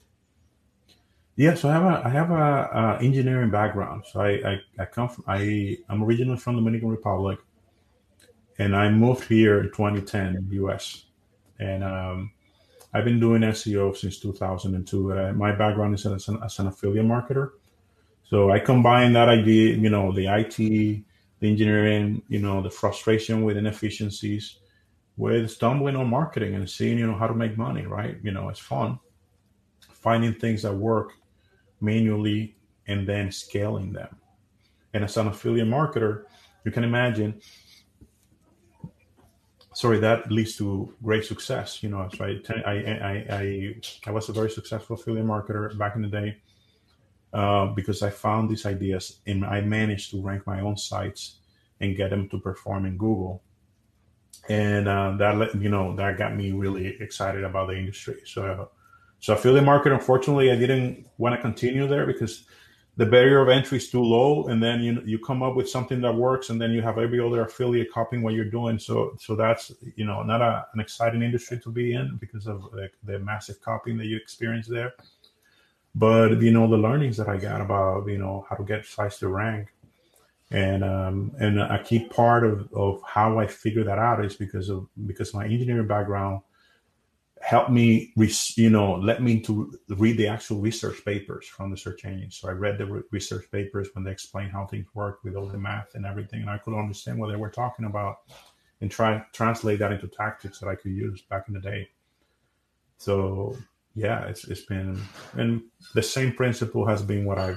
Yeah, 1.35 1.53
so 1.53 1.69
I 1.69 1.73
have 1.73 1.83
a 1.83 2.07
I 2.07 2.09
have 2.09 2.31
a, 2.31 2.97
a 2.99 3.03
engineering 3.03 3.51
background. 3.51 4.05
So 4.09 4.21
I, 4.21 4.29
I, 4.29 4.61
I 4.79 4.85
come 4.85 5.09
from 5.09 5.25
I 5.27 5.77
I'm 5.89 6.01
originally 6.01 6.37
from 6.37 6.55
Dominican 6.55 6.89
Republic, 6.89 7.39
and 8.57 8.73
I 8.75 8.89
moved 8.89 9.25
here 9.25 9.59
in 9.59 9.65
2010 9.67 10.47
U.S. 10.51 11.05
and 11.59 11.83
um, 11.83 12.31
I've 12.93 13.03
been 13.03 13.19
doing 13.19 13.41
SEO 13.41 13.95
since 13.97 14.17
2002. 14.19 15.13
Uh, 15.13 15.33
my 15.33 15.51
background 15.51 15.95
is 15.95 16.05
as 16.05 16.27
an, 16.29 16.39
as 16.43 16.57
an 16.59 16.67
affiliate 16.67 17.05
marketer, 17.05 17.51
so 18.23 18.49
I 18.49 18.59
combine 18.59 19.11
that 19.13 19.27
idea, 19.27 19.75
you 19.75 19.89
know, 19.89 20.13
the 20.13 20.27
IT, 20.27 21.03
the 21.41 21.49
engineering, 21.49 22.21
you 22.29 22.39
know, 22.39 22.61
the 22.61 22.69
frustration 22.69 23.43
with 23.43 23.57
inefficiencies, 23.57 24.59
with 25.17 25.51
stumbling 25.51 25.97
on 25.97 26.07
marketing 26.07 26.55
and 26.55 26.69
seeing 26.69 26.97
you 26.97 27.05
know 27.05 27.17
how 27.17 27.27
to 27.27 27.35
make 27.35 27.57
money. 27.57 27.85
Right, 27.85 28.17
you 28.23 28.31
know, 28.31 28.47
it's 28.47 28.59
fun 28.59 28.97
finding 30.01 30.33
things 30.33 30.63
that 30.63 30.73
work 30.73 31.13
manually 31.79 32.55
and 32.87 33.07
then 33.07 33.31
scaling 33.31 33.93
them. 33.93 34.17
And 34.93 35.03
as 35.03 35.15
an 35.17 35.27
affiliate 35.27 35.67
marketer, 35.67 36.23
you 36.65 36.71
can 36.71 36.83
imagine, 36.83 37.39
sorry, 39.73 39.99
that 39.99 40.31
leads 40.31 40.57
to 40.57 40.93
great 41.03 41.23
success. 41.23 41.81
You 41.83 41.89
know, 41.89 42.09
so 42.13 42.25
I, 42.25 42.39
I, 42.65 42.73
I, 42.73 43.25
I, 43.29 43.75
I 44.07 44.11
was 44.11 44.27
a 44.29 44.33
very 44.33 44.49
successful 44.49 44.95
affiliate 44.95 45.25
marketer 45.25 45.77
back 45.77 45.95
in 45.95 46.01
the 46.01 46.07
day 46.07 46.37
uh, 47.33 47.67
because 47.67 48.01
I 48.01 48.09
found 48.09 48.49
these 48.49 48.65
ideas 48.65 49.19
and 49.25 49.45
I 49.45 49.61
managed 49.61 50.11
to 50.11 50.21
rank 50.21 50.45
my 50.45 50.61
own 50.61 50.77
sites 50.77 51.37
and 51.79 51.95
get 51.95 52.09
them 52.09 52.29
to 52.29 52.39
perform 52.39 52.85
in 52.85 52.97
Google. 52.97 53.41
And 54.49 54.87
uh, 54.87 55.15
that, 55.17 55.37
let 55.37 55.55
you 55.55 55.69
know, 55.69 55.95
that 55.95 56.17
got 56.17 56.35
me 56.35 56.51
really 56.51 56.87
excited 56.99 57.43
about 57.43 57.67
the 57.67 57.77
industry. 57.77 58.21
So, 58.25 58.71
so 59.19 59.33
affiliate 59.33 59.65
market, 59.65 59.91
unfortunately, 59.91 60.51
I 60.51 60.55
didn't 60.55 61.07
want 61.17 61.35
to 61.35 61.41
continue 61.41 61.87
there 61.87 62.05
because 62.05 62.45
the 62.97 63.05
barrier 63.05 63.41
of 63.41 63.49
entry 63.49 63.77
is 63.77 63.89
too 63.89 64.03
low, 64.03 64.47
and 64.47 64.61
then 64.61 64.81
you 64.81 65.01
you 65.05 65.17
come 65.17 65.41
up 65.41 65.55
with 65.55 65.69
something 65.69 66.01
that 66.01 66.13
works, 66.13 66.49
and 66.49 66.59
then 66.61 66.71
you 66.71 66.81
have 66.81 66.97
every 66.97 67.19
other 67.19 67.41
affiliate 67.41 67.91
copying 67.91 68.21
what 68.21 68.33
you're 68.33 68.45
doing. 68.45 68.77
So 68.77 69.15
so 69.17 69.35
that's 69.35 69.71
you 69.95 70.05
know 70.05 70.23
not 70.23 70.41
a, 70.41 70.65
an 70.73 70.79
exciting 70.81 71.23
industry 71.23 71.59
to 71.59 71.71
be 71.71 71.93
in 71.93 72.17
because 72.17 72.47
of 72.47 72.69
the, 72.73 72.89
the 73.03 73.19
massive 73.19 73.61
copying 73.61 73.97
that 73.97 74.07
you 74.07 74.17
experience 74.17 74.67
there. 74.67 74.93
But 75.93 76.41
you 76.41 76.51
know 76.51 76.69
the 76.69 76.77
learnings 76.77 77.17
that 77.17 77.27
I 77.27 77.37
got 77.37 77.61
about 77.61 78.07
you 78.07 78.17
know 78.17 78.45
how 78.49 78.55
to 78.55 78.63
get 78.63 78.85
sites 78.85 79.19
to 79.19 79.27
rank, 79.27 79.73
and 80.49 80.83
um, 80.83 81.33
and 81.39 81.59
a 81.59 81.83
key 81.83 82.07
part 82.07 82.45
of, 82.45 82.71
of 82.73 83.01
how 83.05 83.39
I 83.39 83.47
figure 83.47 83.83
that 83.83 83.99
out 83.99 84.23
is 84.23 84.35
because 84.35 84.69
of 84.69 84.87
because 85.05 85.33
my 85.33 85.45
engineering 85.45 85.87
background 85.87 86.41
helped 87.41 87.71
me, 87.71 88.13
you 88.55 88.69
know, 88.69 88.93
let 88.95 89.21
me 89.21 89.41
to 89.41 89.77
read 89.89 90.17
the 90.17 90.27
actual 90.27 90.61
research 90.61 91.03
papers 91.03 91.47
from 91.47 91.71
the 91.71 91.77
search 91.77 92.05
engine. 92.05 92.31
So 92.31 92.49
I 92.49 92.51
read 92.51 92.77
the 92.77 93.03
research 93.11 93.49
papers 93.51 93.89
when 93.93 94.03
they 94.03 94.11
explain 94.11 94.49
how 94.49 94.65
things 94.65 94.85
work 94.93 95.23
with 95.23 95.35
all 95.35 95.47
the 95.47 95.57
math 95.57 95.95
and 95.95 96.05
everything, 96.05 96.41
and 96.41 96.49
I 96.49 96.59
could 96.59 96.77
understand 96.77 97.19
what 97.19 97.29
they 97.29 97.35
were 97.35 97.49
talking 97.49 97.85
about 97.85 98.17
and 98.79 98.89
try 98.89 99.23
translate 99.33 99.79
that 99.79 99.91
into 99.91 100.07
tactics 100.07 100.59
that 100.59 100.69
I 100.69 100.75
could 100.75 100.91
use 100.91 101.21
back 101.23 101.47
in 101.47 101.53
the 101.53 101.59
day. 101.59 101.89
So 102.97 103.57
yeah, 103.95 104.25
it's 104.25 104.45
it's 104.45 104.61
been 104.61 105.01
and 105.33 105.63
the 105.93 106.03
same 106.03 106.33
principle 106.33 106.85
has 106.87 107.01
been 107.01 107.25
what 107.25 107.39
I 107.39 107.55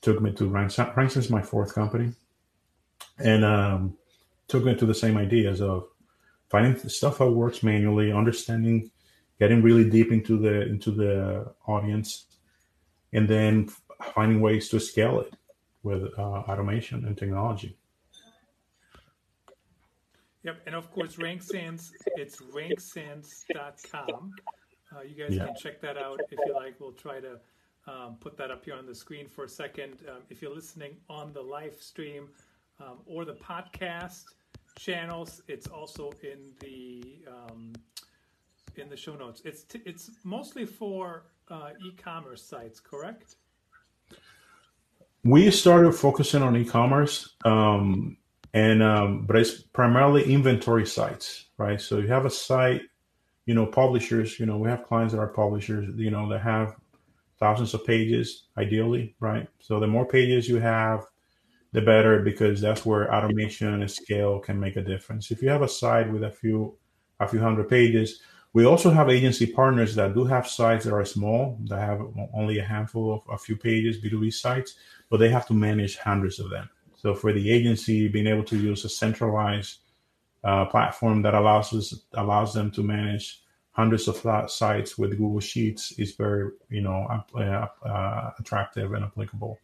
took 0.00 0.20
me 0.20 0.32
to. 0.32 0.48
Rank 0.48 1.16
is 1.16 1.30
my 1.30 1.42
fourth 1.42 1.74
company, 1.74 2.12
and 3.18 3.44
um, 3.44 3.96
took 4.48 4.64
me 4.64 4.74
to 4.74 4.86
the 4.86 4.94
same 4.94 5.16
ideas 5.16 5.60
of 5.60 5.86
finding 6.50 6.76
stuff 6.88 7.18
that 7.18 7.30
works 7.30 7.62
manually, 7.62 8.12
understanding 8.12 8.90
getting 9.38 9.62
really 9.62 9.88
deep 9.88 10.12
into 10.12 10.36
the 10.36 10.62
into 10.62 10.90
the 10.90 11.52
audience, 11.66 12.26
and 13.12 13.28
then 13.28 13.68
finding 14.14 14.40
ways 14.40 14.68
to 14.68 14.80
scale 14.80 15.20
it 15.20 15.34
with 15.82 16.02
uh, 16.18 16.22
automation 16.22 17.04
and 17.04 17.16
technology. 17.16 17.76
Yep, 20.44 20.62
and 20.66 20.74
of 20.74 20.90
course, 20.90 21.16
RankSense, 21.16 21.92
it's 22.16 22.40
ranksense.com. 22.40 24.32
Uh, 24.94 25.02
you 25.02 25.14
guys 25.14 25.36
yeah. 25.36 25.46
can 25.46 25.54
check 25.56 25.80
that 25.80 25.96
out 25.96 26.20
if 26.30 26.38
you 26.46 26.54
like. 26.54 26.78
We'll 26.78 26.92
try 26.92 27.20
to 27.20 27.40
um, 27.86 28.16
put 28.20 28.36
that 28.36 28.50
up 28.50 28.64
here 28.64 28.74
on 28.74 28.86
the 28.86 28.94
screen 28.94 29.28
for 29.28 29.44
a 29.44 29.48
second. 29.48 29.98
Um, 30.08 30.22
if 30.30 30.42
you're 30.42 30.54
listening 30.54 30.96
on 31.08 31.32
the 31.32 31.42
live 31.42 31.76
stream 31.80 32.28
um, 32.80 32.98
or 33.06 33.24
the 33.24 33.34
podcast 33.34 34.24
channels, 34.78 35.42
it's 35.48 35.66
also 35.66 36.12
in 36.22 36.52
the 36.60 37.22
um, 37.28 37.72
in 38.76 38.88
the 38.88 38.96
show 38.96 39.14
notes. 39.14 39.42
It's 39.44 39.64
t- 39.64 39.82
it's 39.84 40.10
mostly 40.24 40.64
for 40.64 41.24
uh, 41.48 41.70
e-commerce 41.84 42.42
sites, 42.42 42.80
correct? 42.80 43.36
We 45.24 45.50
started 45.50 45.92
focusing 45.92 46.42
on 46.42 46.56
e-commerce, 46.56 47.36
um, 47.44 48.16
and 48.54 48.82
um, 48.82 49.24
but 49.26 49.36
it's 49.36 49.60
primarily 49.60 50.32
inventory 50.32 50.86
sites, 50.86 51.46
right? 51.58 51.80
So 51.80 51.98
you 51.98 52.08
have 52.08 52.26
a 52.26 52.30
site, 52.30 52.82
you 53.46 53.54
know, 53.54 53.66
publishers. 53.66 54.38
You 54.38 54.46
know, 54.46 54.58
we 54.58 54.68
have 54.68 54.84
clients 54.84 55.14
that 55.14 55.20
are 55.20 55.28
publishers. 55.28 55.92
You 55.96 56.10
know, 56.10 56.28
that 56.28 56.40
have 56.40 56.76
thousands 57.38 57.74
of 57.74 57.84
pages, 57.84 58.44
ideally, 58.56 59.16
right? 59.20 59.48
So 59.60 59.80
the 59.80 59.86
more 59.86 60.06
pages 60.06 60.48
you 60.48 60.60
have, 60.60 61.04
the 61.72 61.80
better 61.80 62.20
because 62.20 62.60
that's 62.60 62.86
where 62.86 63.12
automation 63.12 63.80
and 63.80 63.90
scale 63.90 64.38
can 64.38 64.60
make 64.60 64.76
a 64.76 64.82
difference. 64.82 65.30
If 65.30 65.42
you 65.42 65.48
have 65.48 65.62
a 65.62 65.68
site 65.68 66.12
with 66.12 66.22
a 66.22 66.30
few 66.30 66.76
a 67.18 67.26
few 67.26 67.40
hundred 67.40 67.68
pages, 67.68 68.20
we 68.52 68.66
also 68.66 68.90
have 68.90 69.08
agency 69.08 69.46
partners 69.46 69.94
that 69.94 70.14
do 70.14 70.24
have 70.24 70.46
sites 70.46 70.84
that 70.84 70.92
are 70.92 71.04
small, 71.04 71.58
that 71.68 71.80
have 71.80 72.00
only 72.34 72.58
a 72.58 72.64
handful 72.64 73.14
of 73.14 73.22
a 73.32 73.38
few 73.38 73.56
pages, 73.56 74.02
B2B 74.02 74.32
sites, 74.34 74.74
but 75.08 75.18
they 75.18 75.30
have 75.30 75.46
to 75.46 75.54
manage 75.54 75.96
hundreds 75.96 76.38
of 76.38 76.50
them. 76.50 76.68
So 76.96 77.14
for 77.14 77.32
the 77.32 77.50
agency, 77.50 78.08
being 78.08 78.26
able 78.26 78.44
to 78.44 78.56
use 78.56 78.84
a 78.84 78.88
centralized 78.88 79.78
uh, 80.44 80.66
platform 80.66 81.22
that 81.22 81.34
allows 81.34 81.72
us 81.72 81.94
allows 82.14 82.52
them 82.54 82.70
to 82.72 82.82
manage 82.82 83.42
hundreds 83.72 84.06
of 84.06 84.50
sites 84.50 84.98
with 84.98 85.10
Google 85.18 85.40
Sheets 85.40 85.92
is 85.92 86.12
very 86.14 86.50
you 86.68 86.82
know 86.82 87.06
uh, 87.34 87.66
uh, 87.86 88.30
attractive 88.38 88.92
and 88.92 89.04
applicable 89.04 89.58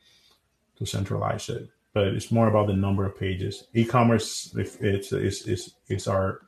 to 0.76 0.86
centralize 0.86 1.48
it. 1.48 1.68
But 1.92 2.08
it's 2.08 2.30
more 2.30 2.48
about 2.48 2.68
the 2.68 2.74
number 2.74 3.04
of 3.04 3.18
pages. 3.18 3.66
E-commerce, 3.74 4.54
if 4.56 4.80
it's 4.80 5.12
is 5.12 5.46
is 5.46 5.74
is 5.88 6.06
our 6.06 6.40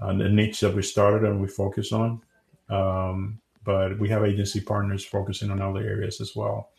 uh, 0.00 0.12
the 0.12 0.28
niche 0.28 0.60
that 0.60 0.74
we 0.74 0.82
started 0.82 1.28
and 1.28 1.40
we 1.40 1.48
focus 1.48 1.92
on. 1.92 2.22
Um, 2.68 3.40
but 3.64 3.98
we 3.98 4.08
have 4.08 4.24
agency 4.24 4.60
partners 4.60 5.04
focusing 5.04 5.50
on 5.50 5.60
other 5.60 5.80
areas 5.80 6.20
as 6.20 6.34
well, 6.34 6.70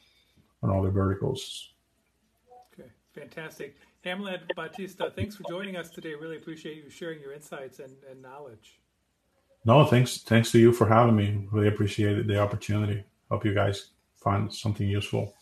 on 0.63 0.75
other 0.75 0.89
verticals. 0.89 1.73
Okay, 2.73 2.89
fantastic. 3.13 3.75
Hamlet 4.03 4.41
Batista, 4.55 5.09
thanks 5.11 5.35
for 5.35 5.43
joining 5.43 5.75
us 5.75 5.89
today. 5.89 6.15
Really 6.15 6.37
appreciate 6.37 6.83
you 6.83 6.89
sharing 6.89 7.21
your 7.21 7.33
insights 7.33 7.79
and, 7.79 7.95
and 8.09 8.21
knowledge. 8.21 8.79
No, 9.63 9.85
thanks. 9.85 10.17
Thanks 10.17 10.51
to 10.53 10.59
you 10.59 10.73
for 10.73 10.87
having 10.87 11.15
me. 11.15 11.47
Really 11.51 11.67
appreciate 11.67 12.25
the 12.25 12.39
opportunity. 12.39 13.03
Hope 13.29 13.45
you 13.45 13.53
guys 13.53 13.91
find 14.15 14.51
something 14.51 14.87
useful. 14.87 15.35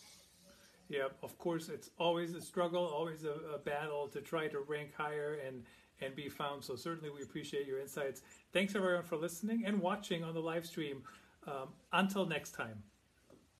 Yeah, 0.90 1.06
of 1.22 1.38
course, 1.38 1.68
it's 1.68 1.90
always 1.98 2.34
a 2.34 2.40
struggle, 2.40 2.84
always 2.84 3.24
a, 3.24 3.54
a 3.54 3.58
battle 3.58 4.08
to 4.08 4.20
try 4.20 4.48
to 4.48 4.60
rank 4.60 4.92
higher 4.94 5.38
and 5.46 5.62
and 6.02 6.14
be 6.16 6.28
found. 6.28 6.64
So 6.64 6.76
certainly 6.76 7.10
we 7.10 7.22
appreciate 7.22 7.66
your 7.66 7.78
insights. 7.78 8.22
Thanks 8.52 8.74
everyone 8.74 9.04
for 9.04 9.16
listening 9.16 9.64
and 9.66 9.80
watching 9.80 10.24
on 10.24 10.34
the 10.34 10.40
live 10.40 10.66
stream. 10.66 11.02
Um, 11.46 11.68
until 11.92 12.26
next 12.26 12.52
time. 12.52 12.82